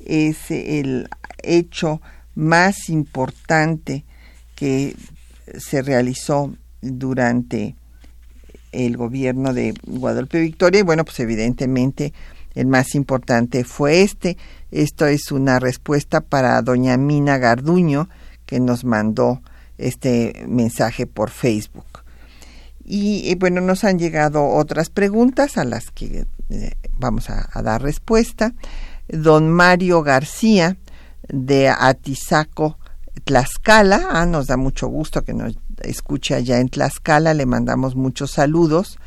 [0.05, 1.07] es el
[1.43, 2.01] hecho
[2.35, 4.03] más importante
[4.55, 4.95] que
[5.57, 6.53] se realizó
[6.83, 7.75] durante
[8.71, 12.13] el gobierno de Guadalupe Victoria y bueno pues evidentemente
[12.55, 14.37] el más importante fue este.
[14.71, 18.09] Esto es una respuesta para doña Mina Garduño
[18.45, 19.41] que nos mandó
[19.77, 21.85] este mensaje por Facebook.
[22.85, 27.81] Y eh, bueno, nos han llegado otras preguntas a las que eh, vamos a, dar
[27.81, 28.53] respuesta.
[29.07, 30.77] Don Mario García
[31.27, 32.77] de Atizaco,
[33.23, 34.07] Tlaxcala.
[34.11, 37.33] Ah, nos da mucho gusto que nos escuche allá en Tlaxcala.
[37.33, 38.97] Le mandamos muchos saludos.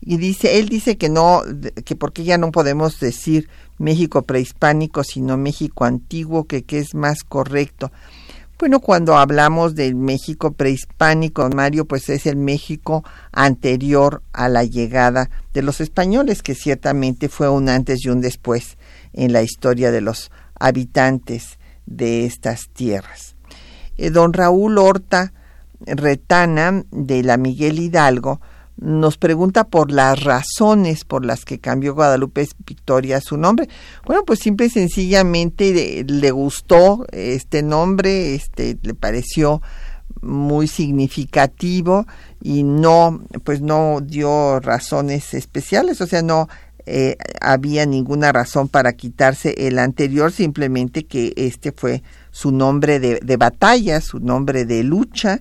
[0.00, 1.42] Y dice, él dice que no,
[1.84, 3.48] que porque ya no podemos decir
[3.78, 7.90] México prehispánico, sino México antiguo, que, que es más correcto.
[8.58, 15.28] Bueno, cuando hablamos del México prehispánico, Mario, pues es el México anterior a la llegada
[15.52, 18.78] de los españoles, que ciertamente fue un antes y un después
[19.12, 23.36] en la historia de los habitantes de estas tierras.
[23.98, 25.34] Eh, don Raúl Horta
[25.80, 28.40] Retana, de la Miguel Hidalgo,
[28.76, 33.68] nos pregunta por las razones por las que cambió Guadalupe Victoria su nombre.
[34.04, 39.62] Bueno, pues simple y sencillamente le gustó este nombre, este le pareció
[40.20, 42.06] muy significativo
[42.42, 46.48] y no pues no dio razones especiales, o sea, no
[46.84, 53.20] eh, había ninguna razón para quitarse el anterior, simplemente que este fue su nombre de,
[53.20, 55.40] de batalla, su nombre de lucha,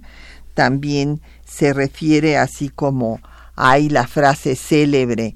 [0.55, 3.19] también se refiere así como
[3.55, 5.35] hay la frase célebre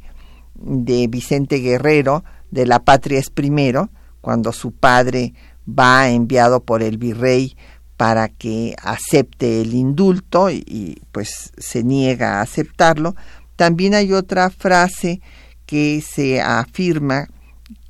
[0.55, 3.89] de Vicente Guerrero de la patria es primero,
[4.21, 5.33] cuando su padre
[5.67, 7.55] va enviado por el virrey
[7.95, 13.15] para que acepte el indulto y, pues se niega a aceptarlo.
[13.55, 15.21] También hay otra frase
[15.65, 17.27] que se afirma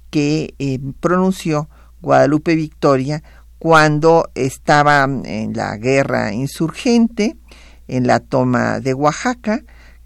[0.09, 1.69] que eh, pronunció
[2.01, 3.23] Guadalupe Victoria
[3.60, 7.36] cuando estaba en la guerra insurgente,
[7.88, 9.62] en la toma de Oaxaca,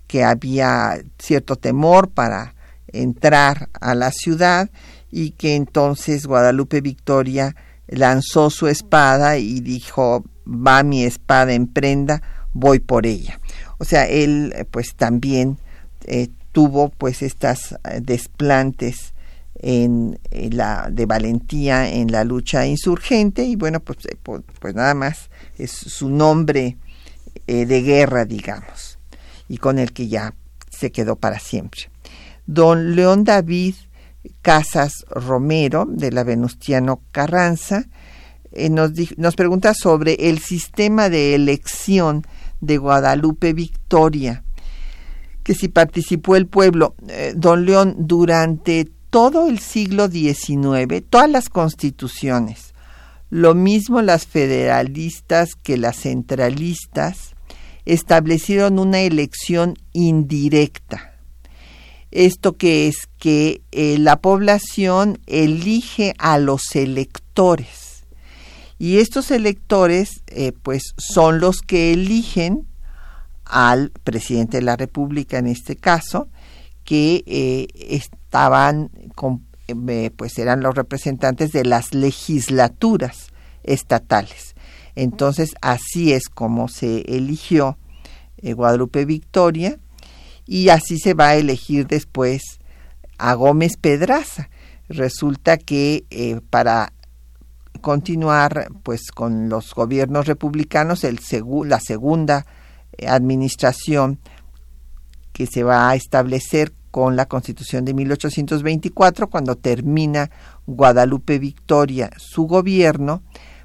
[0.07, 2.55] que había cierto temor para
[2.87, 4.69] entrar a la ciudad
[5.11, 7.55] y que entonces Guadalupe Victoria
[7.87, 12.21] lanzó su espada y dijo, va mi espada en prenda,
[12.53, 13.39] voy por ella.
[13.77, 15.59] O sea, él pues también
[16.05, 19.12] eh, tuvo pues estas eh, desplantes
[19.63, 25.29] en, la de valentía en la lucha insurgente y bueno pues, eh, pues, nada más
[25.57, 26.77] es su nombre
[27.47, 28.99] eh, de guerra digamos
[29.47, 30.35] y con el que ya
[30.69, 31.83] se quedó para siempre.
[32.45, 33.75] Don León David
[34.41, 37.85] Casas Romero de la Venustiano Carranza
[38.51, 42.27] eh, nos, nos pregunta sobre el sistema de elección
[42.59, 44.43] de Guadalupe Victoria
[45.43, 46.95] que si participó el pueblo,
[47.35, 52.73] don León, durante todo el siglo XIX, todas las constituciones,
[53.29, 57.35] lo mismo las federalistas que las centralistas,
[57.85, 61.13] establecieron una elección indirecta.
[62.09, 68.05] Esto que es que eh, la población elige a los electores
[68.79, 72.65] y estos electores eh, pues son los que eligen
[73.45, 76.29] al presidente de la República en este caso
[76.83, 78.91] que eh, estaban,
[79.67, 83.27] eh, pues eran los representantes de las legislaturas
[83.63, 84.55] estatales.
[84.95, 87.77] Entonces, así es como se eligió
[88.37, 89.79] eh, Guadalupe Victoria
[90.45, 92.41] y así se va a elegir después
[93.17, 94.49] a Gómez Pedraza.
[94.89, 96.91] Resulta que para
[97.79, 101.19] continuar pues con los gobiernos republicanos, el
[101.65, 102.45] la segunda
[103.07, 104.19] administración
[105.33, 110.29] que se va a establecer con la Constitución de 1824, cuando termina
[110.67, 113.23] Guadalupe Victoria su gobierno,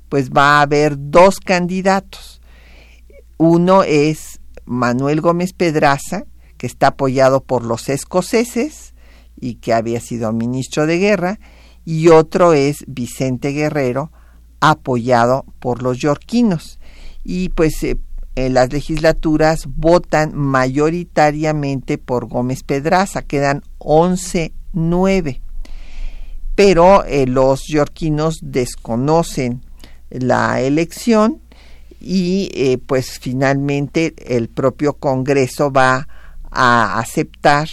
[0.09, 2.41] pues va a haber dos candidatos.
[3.37, 6.25] Uno es Manuel Gómez Pedraza,
[6.57, 8.95] que está apoyado por los escoceses
[9.39, 11.39] y que había sido ministro de guerra,
[11.85, 14.11] y otro es Vicente Guerrero,
[14.61, 16.79] apoyado por los yorquinos.
[17.25, 17.99] Y pues eh,
[18.51, 25.41] las legislaturas votan mayoritariamente por Gómez Pedraza, quedan 11-9.
[26.55, 29.63] Pero eh, los yorquinos desconocen
[30.11, 31.41] la elección
[32.01, 36.09] y eh, pues finalmente el propio Congreso va
[36.51, 37.69] a aceptar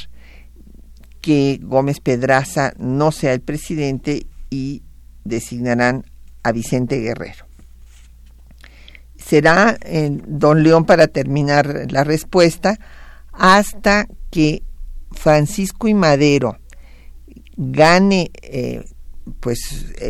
[1.22, 4.84] que Gómez Pedraza no sea el presidente y
[5.24, 6.05] designarán
[6.43, 7.45] a Vicente Guerrero.
[9.26, 12.78] Será en Don León para terminar la respuesta
[13.32, 14.61] hasta que
[15.11, 16.57] Francisco y Madero
[17.57, 18.84] gane eh,
[19.39, 19.59] pues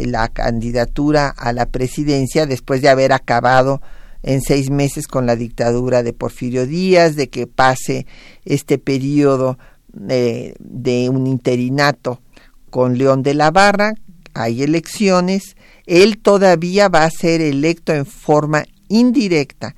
[0.06, 3.82] la candidatura a la presidencia después de haber acabado
[4.24, 8.08] en seis meses con la dictadura de Porfirio Díaz, de que pase
[8.44, 9.58] este periodo
[9.94, 12.22] de un interinato
[12.70, 13.94] con León de la Barra,
[14.34, 15.56] hay elecciones,
[15.86, 19.76] él todavía va a ser electo en forma indirecta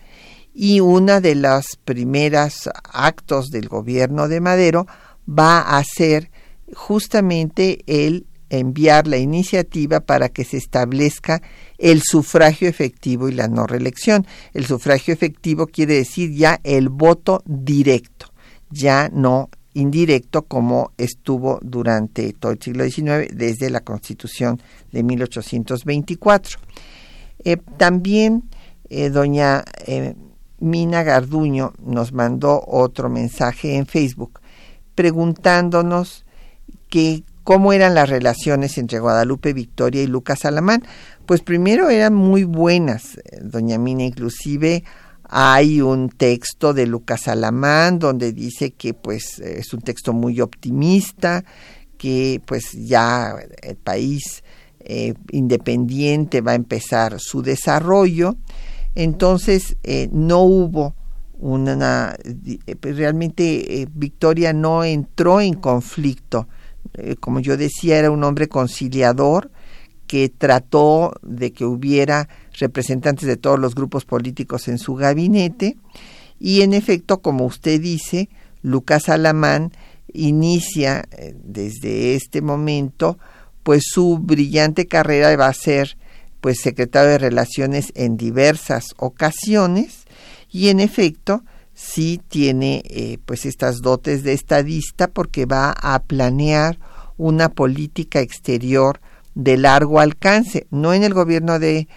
[0.54, 4.88] y una de las primeras actos del gobierno de Madero
[5.28, 6.32] va a ser
[6.74, 11.42] justamente el enviar la iniciativa para que se establezca
[11.78, 14.26] el sufragio efectivo y la no reelección.
[14.54, 18.28] El sufragio efectivo quiere decir ya el voto directo,
[18.70, 24.60] ya no indirecto como estuvo durante todo el siglo XIX desde la Constitución
[24.92, 26.60] de 1824.
[27.44, 28.47] Eh, también
[28.90, 30.16] eh, doña eh,
[30.60, 34.40] Mina Garduño nos mandó otro mensaje en Facebook
[34.96, 36.26] preguntándonos
[36.90, 40.84] que cómo eran las relaciones entre Guadalupe Victoria y Lucas Alamán.
[41.26, 44.84] Pues primero eran muy buenas, doña Mina, inclusive
[45.30, 51.44] hay un texto de Lucas Alamán donde dice que pues es un texto muy optimista,
[51.98, 54.44] que pues ya el país
[54.80, 58.38] eh, independiente va a empezar su desarrollo.
[58.98, 60.96] Entonces eh, no hubo
[61.40, 62.16] una...
[62.26, 66.48] Eh, realmente Victoria no entró en conflicto.
[67.20, 69.52] como yo decía, era un hombre conciliador
[70.08, 72.28] que trató de que hubiera
[72.58, 75.78] representantes de todos los grupos políticos en su gabinete
[76.40, 78.30] y en efecto, como usted dice,
[78.62, 79.74] Lucas Alamán
[80.14, 83.20] inicia eh, desde este momento
[83.64, 85.98] pues su brillante carrera va a ser
[86.42, 90.06] pues secretario de Relaciones en diversas ocasiones
[90.50, 96.80] y en efecto sí tiene eh, pues estas dotes de estadista porque va a planear
[97.18, 99.00] una política exterior
[99.36, 101.88] de largo alcance, no en el gobierno de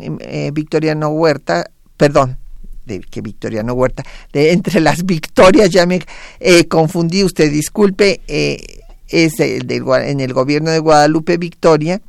[0.00, 2.38] eh, Victoriano Huerta, perdón,
[2.86, 6.00] de que Victoriano Huerta, de entre las victorias, ya me
[6.40, 12.00] eh, confundí, usted disculpe, eh, es el en el gobierno de Guadalupe Victoria,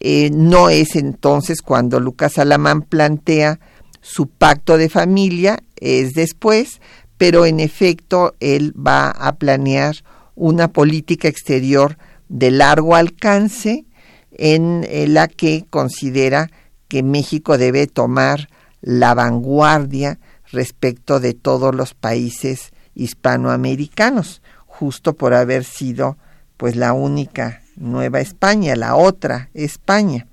[0.00, 3.60] no es entonces cuando Lucas Alamán plantea
[4.00, 6.80] su pacto de familia, es después,
[7.18, 9.96] pero en efecto él va a planear
[10.34, 11.98] una política exterior
[12.28, 13.84] de largo alcance
[14.32, 16.50] en la que considera
[16.88, 18.48] que México debe tomar
[18.80, 20.18] la vanguardia
[20.50, 26.16] respecto de todos los países hispanoamericanos, justo por haber sido
[26.56, 30.26] pues la única Nueva España, la otra España.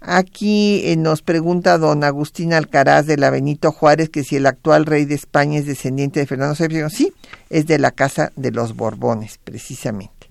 [0.00, 4.84] Aquí eh, nos pregunta don Agustín Alcaraz de la Benito Juárez que si el actual
[4.84, 6.90] rey de España es descendiente de Fernando VII.
[6.90, 7.12] Sí,
[7.48, 10.30] es de la casa de los Borbones, precisamente.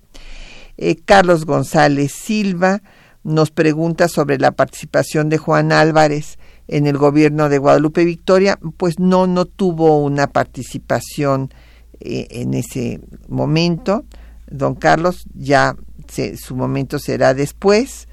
[0.76, 2.82] Eh, Carlos González Silva
[3.24, 8.98] nos pregunta sobre la participación de Juan Álvarez en el gobierno de Guadalupe Victoria, pues
[8.98, 11.52] no, no tuvo una participación
[12.00, 14.04] eh, en ese momento.
[14.46, 15.74] Don Carlos, ya
[16.08, 18.08] su momento será después,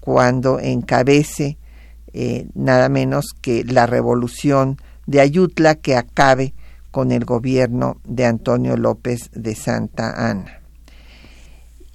[0.00, 1.58] cuando encabece
[2.12, 4.76] eh, nada menos que la revolución
[5.06, 6.54] de Ayutla que acabe
[6.90, 10.62] con el gobierno de Antonio López de Santa Ana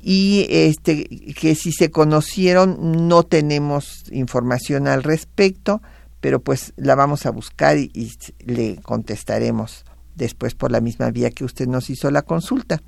[0.10, 5.82] y este que si se conocieron no tenemos información al respecto,
[6.22, 9.84] pero pues la vamos a buscar y, le contestaremos
[10.16, 12.82] después por la misma vía que usted nos hizo la consulta.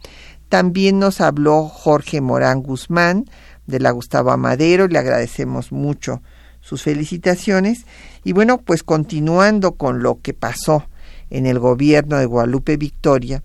[0.49, 3.25] También nos habló Jorge Morán Guzmán
[3.67, 6.21] de la Gustavo Amadero, le agradecemos mucho
[6.59, 7.85] sus felicitaciones.
[8.23, 10.85] Y bueno, pues continuando con lo que pasó
[11.29, 13.43] en el gobierno de Guadalupe Victoria,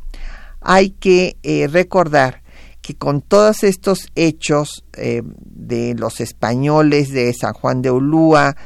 [0.61, 2.43] hay que eh, recordar
[2.81, 8.57] que con todos estos hechos eh, de los españoles de San Juan de Ulúa,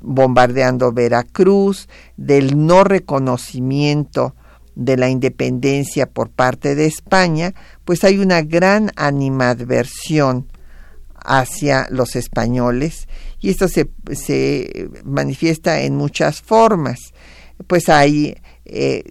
[0.00, 4.34] bombardeando Veracruz, del no reconocimiento
[4.76, 7.54] de la independencia por parte de España,
[7.84, 10.46] pues hay una gran animadversión
[11.14, 13.08] hacia los españoles
[13.40, 16.98] y esto se, se manifiesta en muchas formas.
[17.66, 19.02] Pues hay eh,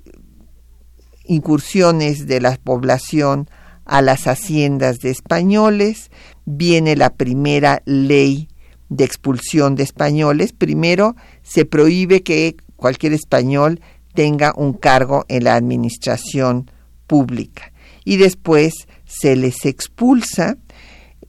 [1.25, 3.49] incursiones de la población
[3.85, 6.11] a las haciendas de españoles,
[6.45, 8.49] viene la primera ley
[8.89, 10.53] de expulsión de españoles.
[10.53, 13.79] Primero, se prohíbe que cualquier español
[14.15, 16.71] tenga un cargo en la administración
[17.07, 17.71] pública.
[18.03, 18.73] Y después
[19.05, 20.57] se les expulsa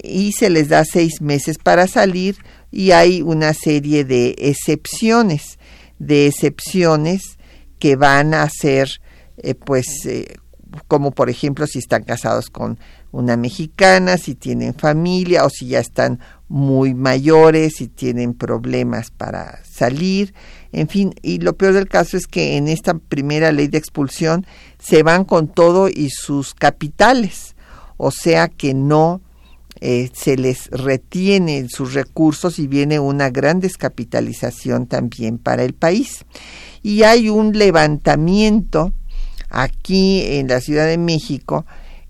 [0.03, 2.37] y se les da seis meses para salir
[2.71, 5.59] y hay una serie de excepciones,
[5.99, 7.39] de excepciones
[7.79, 8.89] que van a ser,
[9.39, 10.37] eh, pues, eh,
[10.89, 12.79] como por ejemplo si están casados con
[13.13, 19.61] una mexicana, si tienen familia o si ya están muy mayores, si tienen problemas para
[19.65, 20.35] salir,
[20.73, 24.47] en fin, y lo peor del caso es que en esta primera ley de expulsión
[24.79, 27.57] se van con todo y sus capitales,
[27.97, 29.21] o sea que no
[29.81, 36.25] eh, se les retienen sus recursos y viene una gran descapitalización también para el país.
[36.83, 38.93] Y hay un levantamiento
[39.51, 41.67] aquí en la Ciudad de México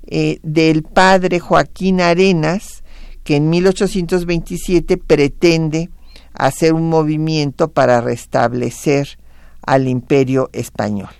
[0.06, 2.84] eh, del padre Joaquín Arenas,
[3.24, 5.90] que en 1827 pretende
[6.38, 9.18] hacer un movimiento para restablecer
[9.62, 11.10] al imperio español.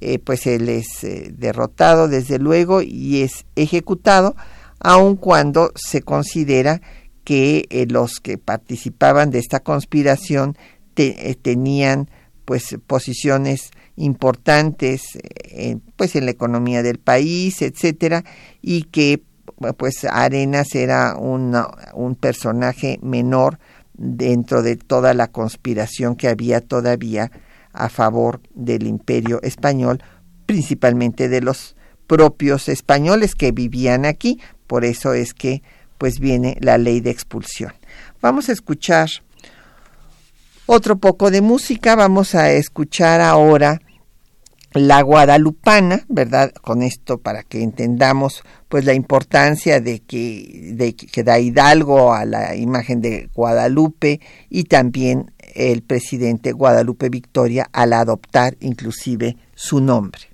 [0.00, 4.36] Eh, pues él es derrotado desde luego y es ejecutado,
[4.78, 6.80] aun cuando se considera
[7.28, 10.56] que eh, los que participaban de esta conspiración
[10.96, 12.08] eh, tenían
[12.46, 18.24] pues posiciones importantes eh, pues en la economía del país, etcétera,
[18.62, 19.22] y que
[19.76, 23.58] pues Arenas era un personaje menor
[23.98, 27.30] dentro de toda la conspiración que había todavía
[27.72, 30.02] a favor del imperio español,
[30.46, 31.76] principalmente de los
[32.06, 35.62] propios españoles que vivían aquí, por eso es que
[35.98, 37.72] pues viene la ley de expulsión.
[38.22, 39.10] Vamos a escuchar
[40.66, 43.80] otro poco de música, vamos a escuchar ahora
[44.72, 46.52] la guadalupana, ¿verdad?
[46.52, 52.24] Con esto para que entendamos pues la importancia de que, de que da Hidalgo a
[52.24, 60.27] la imagen de Guadalupe y también el presidente Guadalupe Victoria al adoptar inclusive su nombre.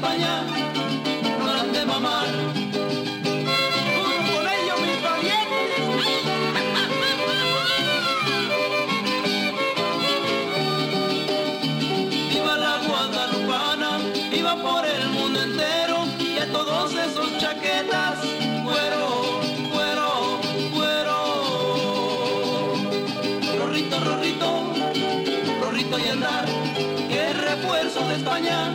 [0.00, 0.34] España,
[1.44, 2.28] ganas de mamar.
[3.96, 5.76] Junto ellos mis valientes.
[12.34, 13.90] Iba la guadalupana,
[14.32, 18.20] iba por el mundo entero y a todos esos chaquetas,
[18.64, 19.40] cuero,
[19.70, 20.40] cuero,
[20.72, 21.18] cuero.
[23.58, 24.48] Rorrito, rorrito,
[25.60, 26.46] rorrito y andar,
[27.10, 28.74] que refuerzo de España.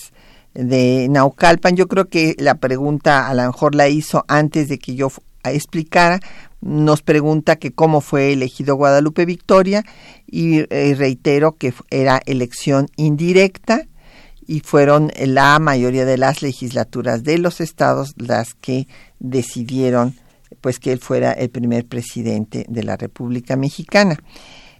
[0.53, 4.95] de Naucalpan, yo creo que la pregunta a lo mejor la hizo antes de que
[4.95, 5.09] yo
[5.43, 6.19] explicara,
[6.61, 9.83] nos pregunta que cómo fue elegido Guadalupe Victoria
[10.27, 13.87] y eh, reitero que era elección indirecta
[14.45, 18.87] y fueron la mayoría de las legislaturas de los estados las que
[19.19, 20.15] decidieron
[20.59, 24.19] pues que él fuera el primer presidente de la República Mexicana.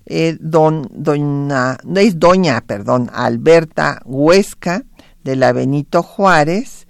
[0.05, 4.83] Eh, don, doña, es doña, perdón, Alberta Huesca
[5.23, 6.87] de la Benito Juárez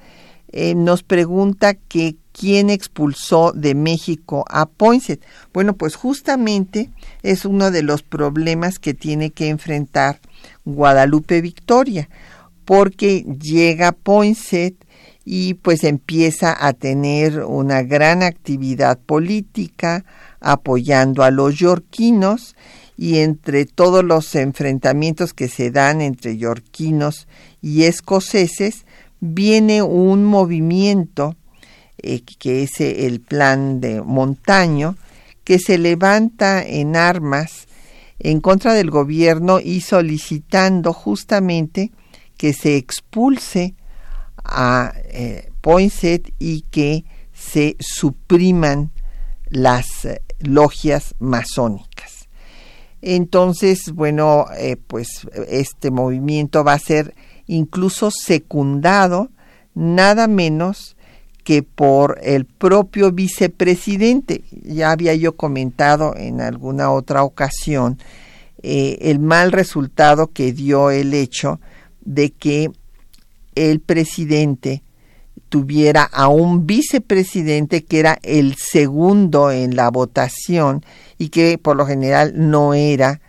[0.52, 5.22] eh, nos pregunta que quién expulsó de México a Poinsett.
[5.54, 6.90] Bueno, pues justamente
[7.24, 10.20] es uno de los problemas que tiene que enfrentar
[10.66, 12.10] Guadalupe Victoria,
[12.66, 14.76] porque llega Poinsett
[15.24, 20.04] y pues empieza a tener una gran actividad política
[20.40, 22.56] apoyando a los yorquinos
[22.98, 27.28] y entre todos los enfrentamientos que se dan entre yorquinos
[27.62, 28.86] y escoceses
[29.20, 31.36] viene un movimiento
[31.98, 34.96] eh, que es el plan de Montaño
[35.44, 37.68] que se levanta en armas
[38.20, 41.92] en contra del gobierno y solicitando justamente
[42.38, 43.76] que se expulse
[44.44, 48.92] a eh, Poinsett y que se supriman
[49.50, 52.30] las eh, logias masónicas.
[53.02, 57.16] Entonces, bueno, eh, pues este movimiento va a ser
[57.52, 59.30] incluso secundado
[59.74, 60.96] nada menos
[61.44, 64.44] que por el propio vicepresidente.
[64.64, 67.98] Ya había yo comentado en alguna otra ocasión
[68.64, 71.60] eh, el mal resultado que dio el hecho
[72.02, 72.72] de que
[73.56, 74.84] el presidente
[75.50, 80.86] tuviera a un vicepresidente que era el segundo en la votación
[81.18, 83.20] y que por lo general no era,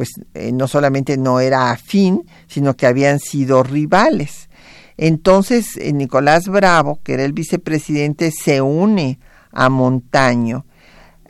[0.00, 4.48] pues eh, no solamente no era afín, sino que habían sido rivales.
[4.96, 9.18] Entonces eh, Nicolás Bravo, que era el vicepresidente, se une
[9.52, 10.64] a Montaño.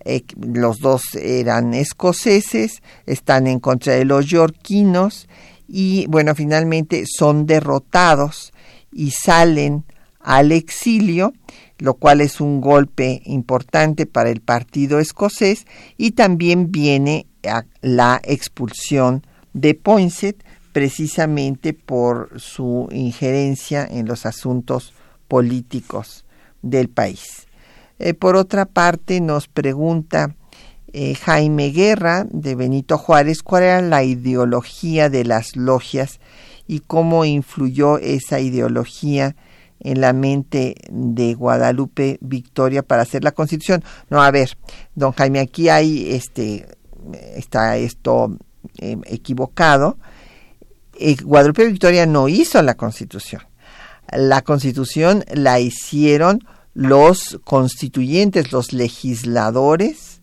[0.05, 5.27] Eh, los dos eran escoceses, están en contra de los yorquinos
[5.67, 8.53] y bueno, finalmente son derrotados
[8.93, 9.85] y salen
[10.21, 11.33] al exilio,
[11.79, 15.67] lo cual es un golpe importante para el partido escocés
[15.97, 17.27] y también viene
[17.81, 24.95] la expulsión de Poinsett precisamente por su injerencia en los asuntos
[25.29, 26.25] políticos
[26.63, 27.47] del país.
[27.99, 30.35] Eh, por otra parte, nos pregunta
[30.93, 36.21] eh, Jaime Guerra de Benito Juárez cuál era la ideología de las logias
[36.67, 39.37] y cómo influyó esa ideología
[39.81, 43.83] en la mente de Guadalupe Victoria para hacer la constitución.
[44.09, 44.57] No, a ver,
[44.95, 46.67] don Jaime, aquí hay este
[47.15, 48.37] está esto
[48.79, 49.99] eh, equivocado.
[50.99, 53.43] Eh, Guadalupe Victoria no hizo la constitución.
[54.13, 56.41] La constitución la hicieron
[56.75, 60.21] los constituyentes, los legisladores,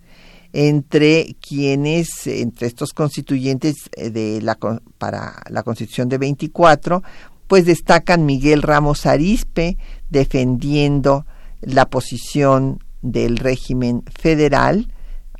[0.53, 4.57] entre quienes, entre estos constituyentes de la,
[4.97, 7.03] para la constitución de 24,
[7.47, 9.77] pues destacan Miguel Ramos Arispe
[10.09, 11.25] defendiendo
[11.61, 14.91] la posición del régimen federal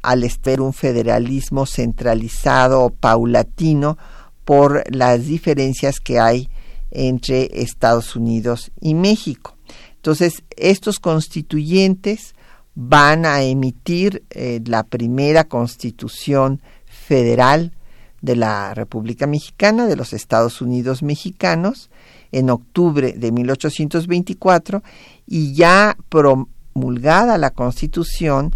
[0.02, 3.98] al estar un federalismo centralizado o paulatino
[4.46, 6.50] por las diferencias que hay
[6.92, 9.58] entre Estados Unidos y México.
[9.96, 12.34] Entonces, estos constituyentes
[12.76, 17.74] van a emitir eh, la primera constitución federal
[18.22, 21.90] de la República Mexicana, de los Estados Unidos mexicanos,
[22.32, 24.84] en octubre de 1824
[25.26, 28.54] y ya promulgada la Constitución,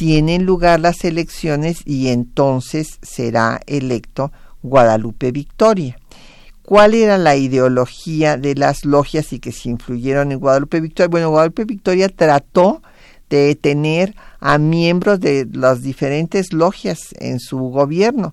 [0.00, 4.32] tienen lugar las elecciones y entonces será electo
[4.62, 5.98] Guadalupe Victoria.
[6.62, 11.08] ¿Cuál era la ideología de las logias y que se influyeron en Guadalupe Victoria?
[11.08, 12.80] Bueno, Guadalupe Victoria trató
[13.28, 18.32] de tener a miembros de las diferentes logias en su gobierno,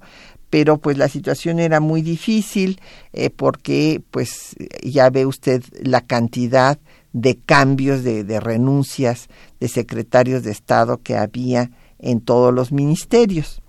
[0.49, 2.79] pero pues la situación era muy difícil
[3.11, 6.79] eh, porque pues ya ve usted la cantidad
[7.11, 9.27] de cambios, de, de renuncias
[9.59, 13.61] de secretarios de Estado que había en todos los ministerios.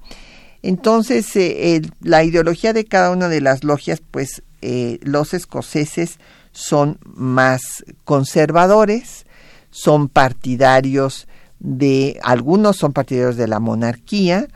[0.62, 6.18] Entonces, eh, la ideología de cada una de las logias, pues eh, los escoceses
[6.52, 9.24] son más conservadores,
[9.70, 11.28] son partidarios
[11.60, 14.48] de, algunos son partidarios de la monarquía,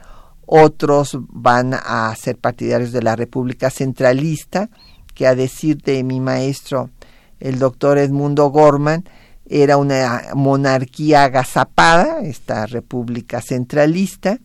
[0.47, 4.69] otros van a ser partidarios de la República Centralista,
[5.15, 6.91] que a decir de mi maestro,
[7.41, 9.05] el doctor Edmundo Gorman,
[9.53, 14.39] era una monarquía agazapada, esta República Centralista,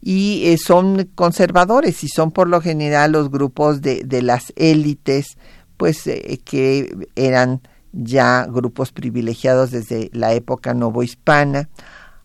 [0.00, 5.38] y eh, son conservadores y son por lo general los grupos de, de las élites,
[5.76, 7.60] pues eh, que eran
[7.92, 11.68] ya grupos privilegiados desde la época novohispana,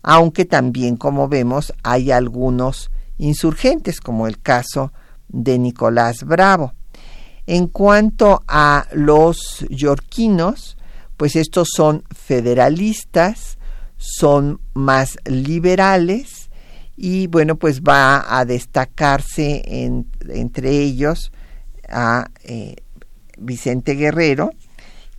[0.02, 4.92] aunque también, como vemos, hay algunos insurgentes, como el caso
[5.28, 6.72] de Nicolás Bravo.
[7.46, 10.76] En cuanto a los yorquinos,
[11.18, 13.58] pues estos son federalistas,
[13.98, 16.48] son más liberales
[16.96, 19.62] y bueno, pues va a destacarse
[20.28, 21.32] entre ellos
[21.88, 22.76] a eh,
[23.36, 24.52] Vicente Guerrero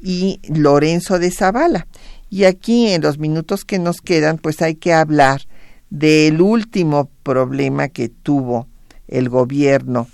[0.02, 1.88] y Lorenzo de Zavala.
[2.30, 5.42] Y aquí en los minutos que nos quedan, pues hay que hablar
[5.90, 8.68] del último problema que tuvo
[9.08, 10.08] el gobierno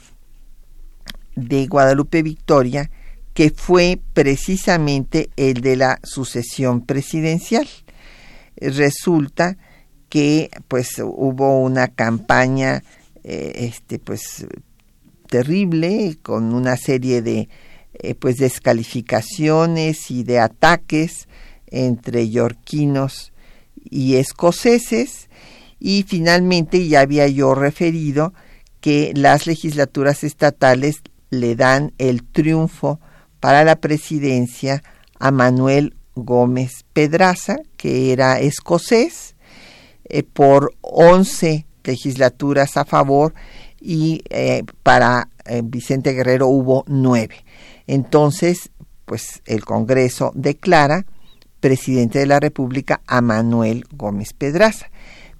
[1.35, 2.89] de Guadalupe Victoria,
[3.35, 7.67] que fue precisamente el de la sucesión presidencial.
[8.55, 9.57] Resulta
[10.07, 12.81] que pues hubo una campaña
[13.25, 14.47] eh, este pues
[15.27, 17.49] terrible con una serie de
[17.95, 21.27] eh, pues descalificaciones y de ataques
[21.67, 23.33] entre yorquinos
[23.83, 25.29] y escoceses
[25.77, 28.33] y finalmente ya había yo referido
[28.79, 33.01] que las legislaturas estatales le dan el triunfo
[33.39, 34.83] para la presidencia
[35.19, 39.35] a Manuel Gómez Pedraza, que era escocés,
[40.05, 43.33] eh, por 11 legislaturas a favor
[43.79, 47.45] y eh, para eh, Vicente Guerrero hubo nueve.
[47.87, 48.71] Entonces,
[49.05, 51.05] pues el Congreso declara
[51.59, 54.87] presidente de la República a Manuel Gómez Pedraza.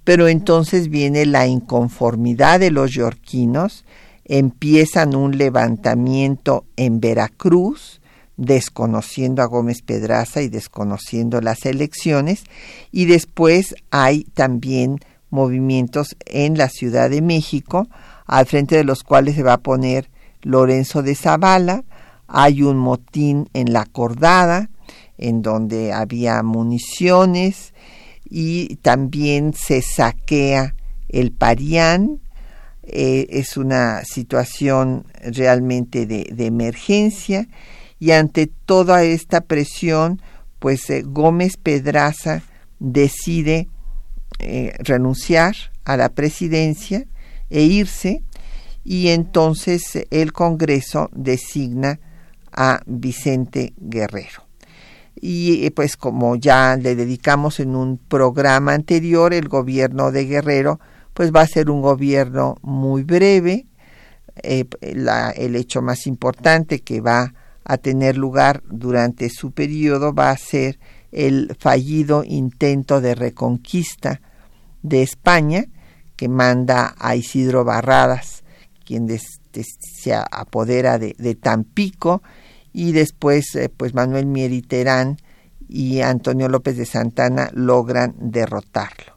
[0.03, 3.85] Pero entonces viene la inconformidad de los yorquinos,
[4.25, 8.01] empiezan un levantamiento en Veracruz,
[8.37, 12.43] desconociendo a Gómez Pedraza y desconociendo las elecciones,
[12.91, 14.99] y después hay también
[15.29, 17.87] movimientos en la Ciudad de México,
[18.25, 20.09] al frente de los cuales se va a poner
[20.41, 21.83] Lorenzo de Zavala,
[22.27, 24.69] hay un motín en la Cordada,
[25.17, 27.73] en donde había municiones,
[28.27, 30.75] y también se saquea
[31.07, 32.19] el Parián,
[32.87, 37.47] eh, es una situación realmente de, emergencia
[37.99, 40.21] y ante toda esta presión,
[40.59, 42.43] pues eh, Gómez Pedraza
[42.79, 43.69] decide
[44.37, 47.05] eh, renunciar a la presidencia
[47.49, 48.21] e irse
[48.83, 51.99] y entonces el Congreso designa
[52.51, 54.45] a Vicente Guerrero.
[55.19, 60.79] Y pues como ya le dedicamos en un programa anterior, el gobierno de Guerrero
[61.15, 63.65] pues va a ser un gobierno muy breve.
[64.43, 70.37] Eh, el hecho más importante que va a tener lugar durante su periodo va a
[70.37, 70.77] ser
[71.13, 74.19] el fallido intento de reconquista
[74.83, 75.65] de España
[76.17, 78.43] que manda a Isidro Barradas,
[78.83, 82.21] quien se apodera de, Tampico,
[82.73, 85.17] y después eh, pues Manuel Mieriterán
[85.69, 89.14] y Antonio López de Santana logran derrotarlo.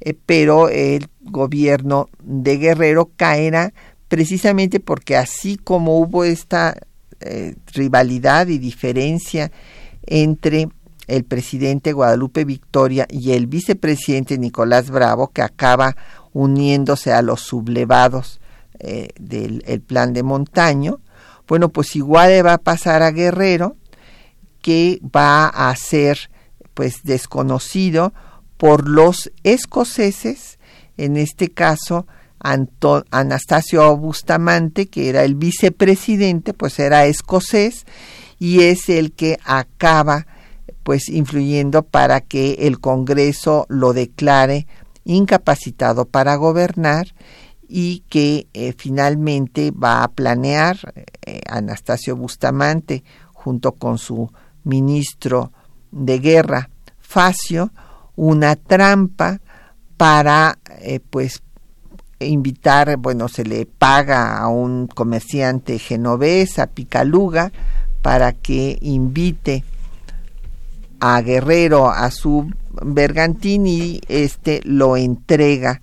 [0.00, 3.72] Eh, pero el gobierno de Guerrero caerá
[4.08, 6.76] precisamente porque así como hubo esta
[7.20, 9.50] eh, rivalidad y diferencia
[10.06, 10.68] entre
[11.08, 15.96] el presidente Guadalupe Victoria y el vicepresidente Nicolás Bravo, que acaba
[16.32, 18.40] uniéndose a los sublevados
[18.78, 21.00] eh, del plan de Montaño,
[21.48, 23.76] bueno, pues igual va a pasar a Guerrero,
[24.60, 26.30] que va a ser
[26.74, 28.12] pues desconocido
[28.58, 30.58] por los escoceses,
[30.96, 32.06] en este caso
[32.40, 37.86] Anastasio Bustamante, que era el vicepresidente, pues era escocés
[38.38, 40.26] y es el que acaba
[40.82, 44.66] pues influyendo para que el Congreso lo declare
[45.04, 47.14] incapacitado para gobernar
[47.68, 50.94] y que eh, finalmente va a planear
[51.26, 54.32] eh, Anastasio Bustamante junto con su
[54.64, 55.52] ministro
[55.90, 57.72] de guerra Facio
[58.18, 59.40] una trampa
[59.96, 61.40] para eh, pues
[62.18, 67.52] invitar, bueno, se le paga a un comerciante genovés, a Picaluga,
[68.02, 69.62] para que invite
[70.98, 72.52] a Guerrero a su
[72.82, 75.80] bergantín y este lo entrega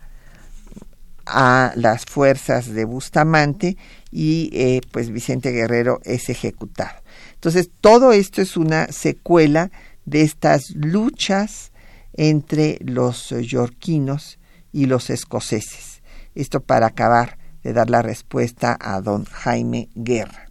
[1.25, 3.77] a las fuerzas de Bustamante
[4.11, 6.99] y eh, pues Vicente Guerrero es ejecutado.
[7.35, 9.71] Entonces todo esto es una secuela
[10.03, 11.71] de estas luchas
[12.15, 14.39] entre los yorquinos
[14.71, 16.01] y los escoceses.
[16.33, 20.49] Esto para acabar de dar la respuesta a don Jaime Guerra.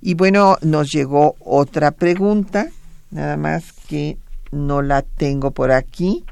[0.00, 2.68] Y bueno, nos llegó otra pregunta,
[3.10, 4.18] nada más que
[4.52, 6.24] no la tengo por aquí,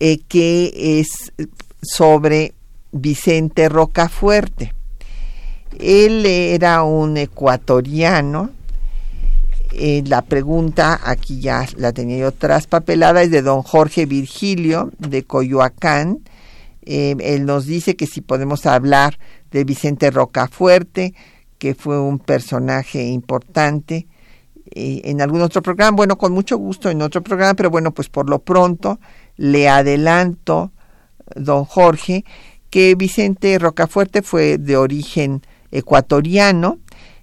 [0.00, 1.32] eh, que es
[1.82, 2.54] sobre
[2.92, 4.74] Vicente Rocafuerte.
[5.78, 8.50] Él era un ecuatoriano
[9.72, 15.24] eh, la pregunta, aquí ya la tenía yo traspapelada, es de don Jorge Virgilio de
[15.24, 16.20] Coyoacán.
[16.82, 19.18] Eh, él nos dice que si podemos hablar
[19.50, 21.14] de Vicente Rocafuerte,
[21.58, 24.06] que fue un personaje importante
[24.70, 25.96] eh, en algún otro programa.
[25.96, 28.98] Bueno, con mucho gusto en otro programa, pero bueno, pues por lo pronto
[29.36, 30.72] le adelanto,
[31.34, 32.24] don Jorge,
[32.70, 36.78] que Vicente Rocafuerte fue de origen ecuatoriano,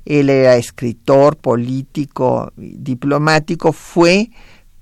[0.05, 4.29] él era escritor, político, diplomático, fue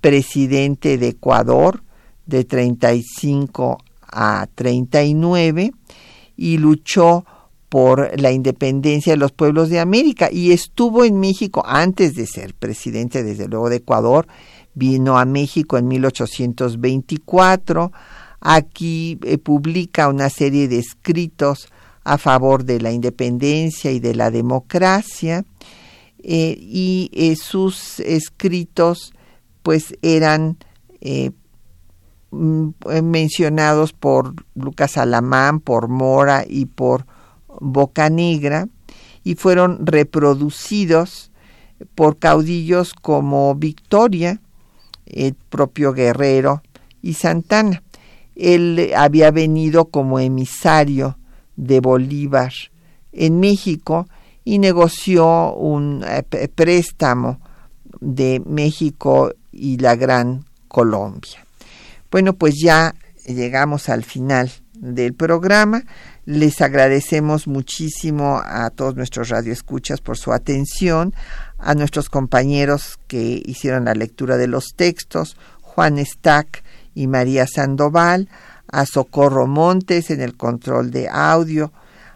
[0.01, 1.81] presidente de Ecuador
[2.25, 3.77] de 35
[4.11, 5.71] a 39
[6.35, 7.25] y luchó
[7.69, 12.53] por la independencia de los pueblos de América y estuvo en México antes de ser
[12.53, 14.27] presidente, desde luego, de Ecuador.
[14.75, 17.91] Vino a México en 1824.
[18.41, 21.69] Aquí eh, publica una serie de escritos
[22.03, 25.45] a favor de la independencia y de la democracia.
[26.23, 29.13] Eh, y eh, sus escritos
[29.61, 30.57] pues eran
[32.31, 32.69] mm,
[33.03, 37.05] mencionados por Lucas Alamán, por Mora y por
[37.59, 38.67] Boca Negra
[39.23, 41.31] y fueron reproducidos
[41.95, 44.41] por caudillos como Victoria,
[45.05, 46.61] el propio Guerrero
[47.01, 47.83] y Santana.
[48.35, 51.17] Él había venido como emisario
[51.55, 52.53] de Bolívar
[53.11, 54.07] en México
[54.43, 56.23] y negoció un eh,
[56.53, 57.39] préstamo
[57.99, 61.45] de México y la Gran Colombia.
[62.11, 62.95] Bueno, pues ya
[63.25, 65.83] llegamos al final del programa.
[66.25, 71.13] Les agradecemos muchísimo a todos nuestros radioescuchas por su atención,
[71.57, 78.29] a nuestros compañeros que hicieron la lectura de los textos, Juan Stack y María Sandoval,
[78.73, 81.71] a Socorro Montes en el control de audio,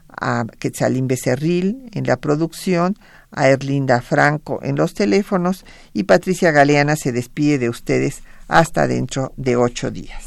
[0.10, 2.98] a Quetzalín Becerril en la producción,
[3.32, 9.34] a Erlinda Franco en los teléfonos y Patricia Galeana se despide de ustedes hasta dentro
[9.38, 10.27] de ocho días.